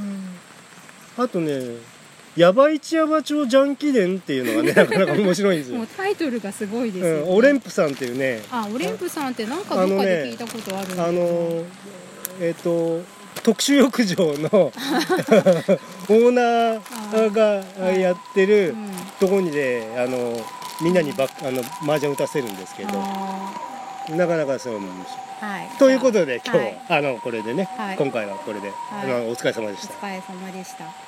[1.19, 1.61] あとね
[2.37, 5.77] 「ヤバイチヤバ町ジャンキ伝」っていうのがねなかなか面白いんですよ。
[5.79, 7.21] もう、タイトルがすごいですよ、ね。
[7.23, 8.43] うん、オレンプさんっていうね。
[8.51, 11.23] あオレンプさんってなんかどっかで聞いたことあるんだあけど。
[11.23, 11.65] の
[12.41, 13.03] えっ、と
[13.43, 18.91] 特殊浴場の オーナーがやってるうん。
[19.21, 20.41] とこにであの
[20.81, 23.53] みんなにバッあの麻雀打たせるんですけどあ
[24.11, 25.15] なかなかそういうもんです。
[25.41, 25.69] ーはい。
[25.79, 26.81] ということで今日、はい。
[26.89, 27.97] あのこれでね、はい。
[27.97, 29.05] 今回はこれで、はい。
[29.05, 29.95] あのお疲れ様でした。
[29.95, 31.08] お疲れ様でした